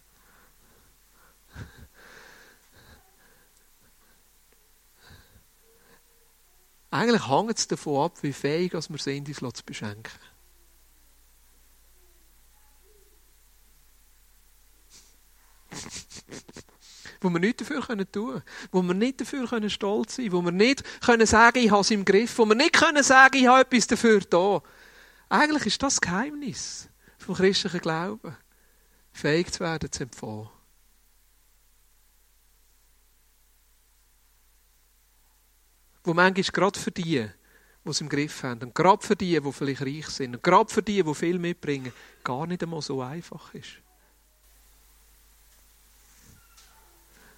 Eigentlich 6.90 7.28
hängt 7.28 7.58
es 7.58 7.68
davon 7.68 8.04
ab, 8.04 8.22
wie 8.22 8.32
fähig 8.32 8.72
wir 8.72 8.98
sind, 8.98 9.28
uns 9.28 9.56
zu 9.56 9.64
beschenken. 9.64 10.18
wo 17.20 17.28
wir 17.28 17.38
nichts 17.38 17.58
dafür 17.58 17.80
tun 17.80 18.06
können 18.06 18.42
wo 18.72 18.82
wir 18.82 18.94
nicht 18.94 19.20
dafür 19.20 19.46
stolz 19.68 20.16
sein 20.16 20.30
können, 20.30 20.32
wo 20.32 20.42
wir 20.42 20.52
nicht 20.52 20.82
können 21.02 21.26
sagen, 21.26 21.58
ich 21.58 21.70
habe 21.70 21.82
es 21.82 21.90
im 21.90 22.04
Griff, 22.04 22.38
wo 22.38 22.46
wir 22.46 22.54
nicht 22.54 22.72
können 22.72 23.02
sagen, 23.02 23.36
ich 23.36 23.46
habe 23.46 23.60
etwas 23.60 23.86
dafür 23.86 24.20
da. 24.20 24.62
Eigentlich 25.28 25.66
ist 25.66 25.82
das, 25.82 25.96
das 25.96 26.00
Geheimnis 26.00 26.88
vom 27.18 27.34
christlichen 27.34 27.80
Glauben, 27.80 28.36
fähig 29.12 29.52
zu 29.52 29.60
werden, 29.60 29.92
zu 29.92 30.04
empfangen. 30.04 30.48
Wo 36.04 36.14
manchmal 36.14 36.44
gerade 36.52 36.78
für 36.78 36.90
die, 36.90 37.28
die 37.84 37.90
es 37.90 38.00
im 38.00 38.08
Griff 38.08 38.42
haben, 38.42 38.62
und 38.62 38.74
gerade 38.74 39.06
für 39.06 39.16
die, 39.16 39.40
die 39.40 39.52
vielleicht 39.52 39.82
reich 39.82 40.08
sind, 40.08 40.36
und 40.36 40.42
gerade 40.42 40.72
für 40.72 40.82
die, 40.82 41.02
die 41.02 41.14
viel 41.14 41.38
mitbringen, 41.38 41.92
gar 42.24 42.46
nicht 42.46 42.62
einmal 42.62 42.82
so 42.82 43.02
einfach 43.02 43.52
ist. 43.54 43.70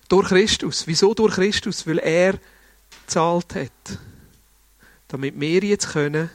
Durch 0.08 0.28
Christus. 0.28 0.86
Wieso 0.86 1.14
durch 1.14 1.36
Christus? 1.36 1.86
Weil 1.86 1.98
er 1.98 2.38
gezahlt 3.06 3.54
hat. 3.54 3.98
Damit 5.08 5.40
wir 5.40 5.64
jetzt 5.64 5.88
können 5.88 6.28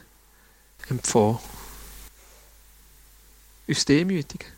empfangen. 0.88 1.38
Uns 3.68 3.84
demütigen. 3.84 4.48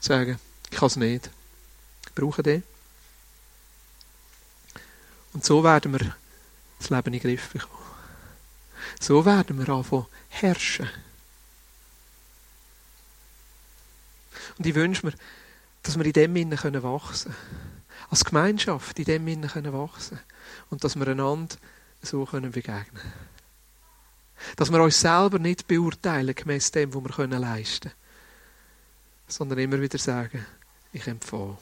Sagen, 0.00 0.38
ich 0.70 0.76
kann 0.76 0.88
es 0.88 0.96
nicht. 0.96 1.30
Ich 2.06 2.14
brauche 2.14 2.42
den. 2.42 2.62
Und 5.32 5.44
so 5.44 5.64
werden 5.64 5.92
wir 5.92 6.14
das 6.78 6.90
Leben 6.90 7.06
in 7.06 7.12
den 7.12 7.20
Griff 7.20 7.50
bekommen. 7.50 7.74
So 9.00 9.24
werden 9.24 9.58
wir 9.58 9.68
anfangen 9.68 10.06
herrschen. 10.28 10.88
Und 14.56 14.66
ich 14.66 14.74
wünsche 14.74 15.06
mir, 15.06 15.12
dass 15.82 15.96
wir 15.96 16.04
in 16.04 16.12
dem 16.12 16.36
Innen 16.36 16.82
wachsen 16.82 17.32
können. 17.32 17.68
Als 18.10 18.24
Gemeinschaft 18.24 18.98
in 18.98 19.04
dem 19.04 19.28
Innen 19.28 19.72
wachsen 19.72 20.20
Und 20.70 20.82
dass 20.82 20.96
wir 20.96 21.06
einander 21.06 21.56
so 22.02 22.24
können 22.24 22.50
begegnen 22.50 22.84
können. 22.84 23.12
Dass 24.56 24.70
wir 24.70 24.82
uns 24.82 25.00
selber 25.00 25.38
nicht 25.38 25.66
beurteilen 25.66 26.34
gemäß 26.34 26.70
dem, 26.70 26.94
was 26.94 27.18
wir 27.18 27.26
leisten 27.26 27.90
können. 27.90 27.94
Sondern 29.28 29.58
immer 29.58 29.80
wieder 29.80 29.98
sagen, 29.98 30.44
ich 30.92 31.06
empfehle. 31.06 31.58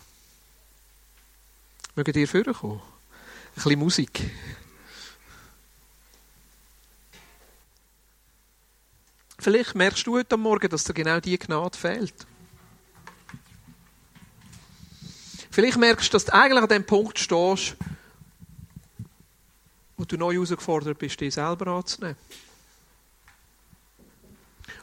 Mögen 1.94 2.18
ihr 2.18 2.28
vorkommen? 2.28 2.80
Ein 2.80 3.54
bisschen 3.54 3.78
Musik. 3.78 4.30
Vielleicht 9.46 9.76
merkst 9.76 10.04
du 10.04 10.16
heute 10.16 10.36
Morgen, 10.36 10.68
dass 10.68 10.82
dir 10.82 10.92
genau 10.92 11.20
diese 11.20 11.38
Gnade 11.38 11.78
fehlt. 11.78 12.26
Vielleicht 15.52 15.76
merkst 15.76 16.08
du, 16.08 16.16
dass 16.16 16.24
du 16.24 16.34
eigentlich 16.34 16.60
an 16.64 16.68
dem 16.68 16.84
Punkt 16.84 17.16
stehst, 17.16 17.76
wo 19.96 20.04
du 20.04 20.16
neu 20.16 20.34
herausgefordert 20.34 20.98
bist, 20.98 21.20
dich 21.20 21.34
selber 21.34 21.68
anzunehmen. 21.68 22.16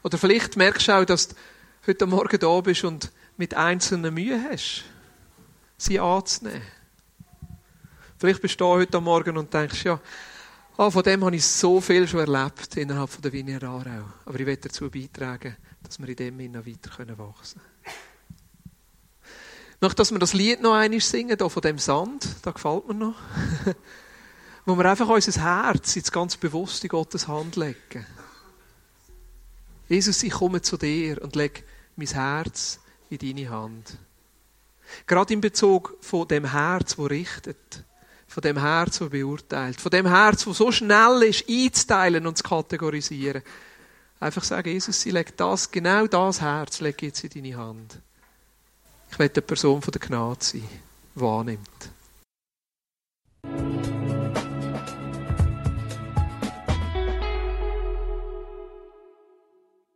Oder 0.02 0.18
vielleicht 0.18 0.56
merkst 0.56 0.88
du 0.88 0.92
auch, 0.94 1.04
dass 1.04 1.28
du 1.28 1.36
heute 1.86 2.06
Morgen 2.06 2.40
da 2.40 2.62
bist 2.62 2.86
und 2.86 3.12
mit 3.36 3.56
einzelnen 3.56 4.14
Mühe 4.14 4.42
hast, 4.50 4.86
sie 5.78 6.00
anzunehmen. 6.00 6.62
Vielleicht 8.18 8.42
bist 8.42 8.62
du 8.62 8.64
da 8.64 8.70
heute 8.70 9.02
Morgen 9.02 9.38
und 9.38 9.54
denkst, 9.54 9.84
ja, 9.84 10.00
ah, 10.78 10.90
von 10.90 11.04
dem 11.04 11.24
habe 11.24 11.36
ich 11.36 11.46
so 11.46 11.80
viel 11.80 12.08
schon 12.08 12.22
erlebt 12.22 12.76
innerhalb 12.78 13.10
von 13.10 13.22
der 13.22 13.32
Vinia 13.32 13.62
Aarau. 13.62 14.06
Aber 14.26 14.40
ich 14.40 14.46
will 14.46 14.58
dazu 14.58 14.90
beitragen, 14.90 15.56
dass 15.84 16.00
wir 16.00 16.10
in 16.10 16.16
dem 16.16 16.52
noch 16.52 16.66
weiter 16.66 17.18
wachsen 17.18 17.62
können. 17.62 17.94
Möchte, 19.82 19.98
dass 19.98 20.12
wir 20.12 20.20
das 20.20 20.34
Lied 20.34 20.62
noch 20.62 20.74
einmal 20.76 21.02
singen, 21.02 21.38
hier 21.38 21.50
von 21.50 21.62
dem 21.62 21.78
Sand, 21.78 22.28
da 22.42 22.52
gefällt 22.52 22.88
mir 22.88 22.94
noch. 22.94 23.16
Wo 24.66 24.76
wir 24.76 24.86
einfach 24.86 25.10
unser 25.10 25.42
Herz 25.42 25.98
ins 25.98 26.12
ganz 26.12 26.38
bewusst 26.38 26.84
in 26.86 26.88
Gottes 26.88 27.28
Hand 27.28 27.58
legen. 27.58 28.06
Jesus, 29.90 30.24
ich 30.24 30.32
komme 30.32 30.62
zu 30.62 30.78
dir 30.78 31.22
und 31.22 31.36
lege 31.36 31.64
mein 31.98 32.08
Herz 32.08 32.80
in 33.10 33.18
deine 33.18 33.50
Hand. 33.50 33.98
Gerade 35.06 35.34
in 35.34 35.42
Bezug 35.42 35.98
von 36.00 36.28
dem 36.28 36.52
Herz, 36.52 36.98
wo 36.98 37.06
richtet, 37.06 37.84
von 38.34 38.42
dem 38.42 38.58
Herz, 38.58 39.00
wo 39.00 39.10
beurteilt, 39.10 39.80
von 39.80 39.92
dem 39.92 40.08
Herz, 40.08 40.48
wo 40.48 40.54
so 40.54 40.72
schnell 40.72 41.22
ist, 41.22 41.48
einzuteilen 41.48 42.26
und 42.26 42.36
zu 42.36 42.44
kategorisieren. 42.44 43.44
Einfach 44.20 44.44
sagen, 44.44 44.70
Jesus, 44.70 45.06
ich 45.06 45.14
lege 45.14 45.34
das, 45.38 45.70
genau 45.70 46.08
das 46.08 46.42
Herz, 46.42 46.82
lege 46.82 47.06
jetzt 47.06 47.24
in 47.24 47.30
deine 47.30 47.56
Hand. 47.56 48.00
Ich 49.12 49.20
will 49.20 49.30
eine 49.32 49.42
Person 49.44 49.84
von 49.84 49.92
der 49.92 50.02
Gnade 50.02 50.44
sein, 50.44 50.68
wahrnimmt. 51.14 51.93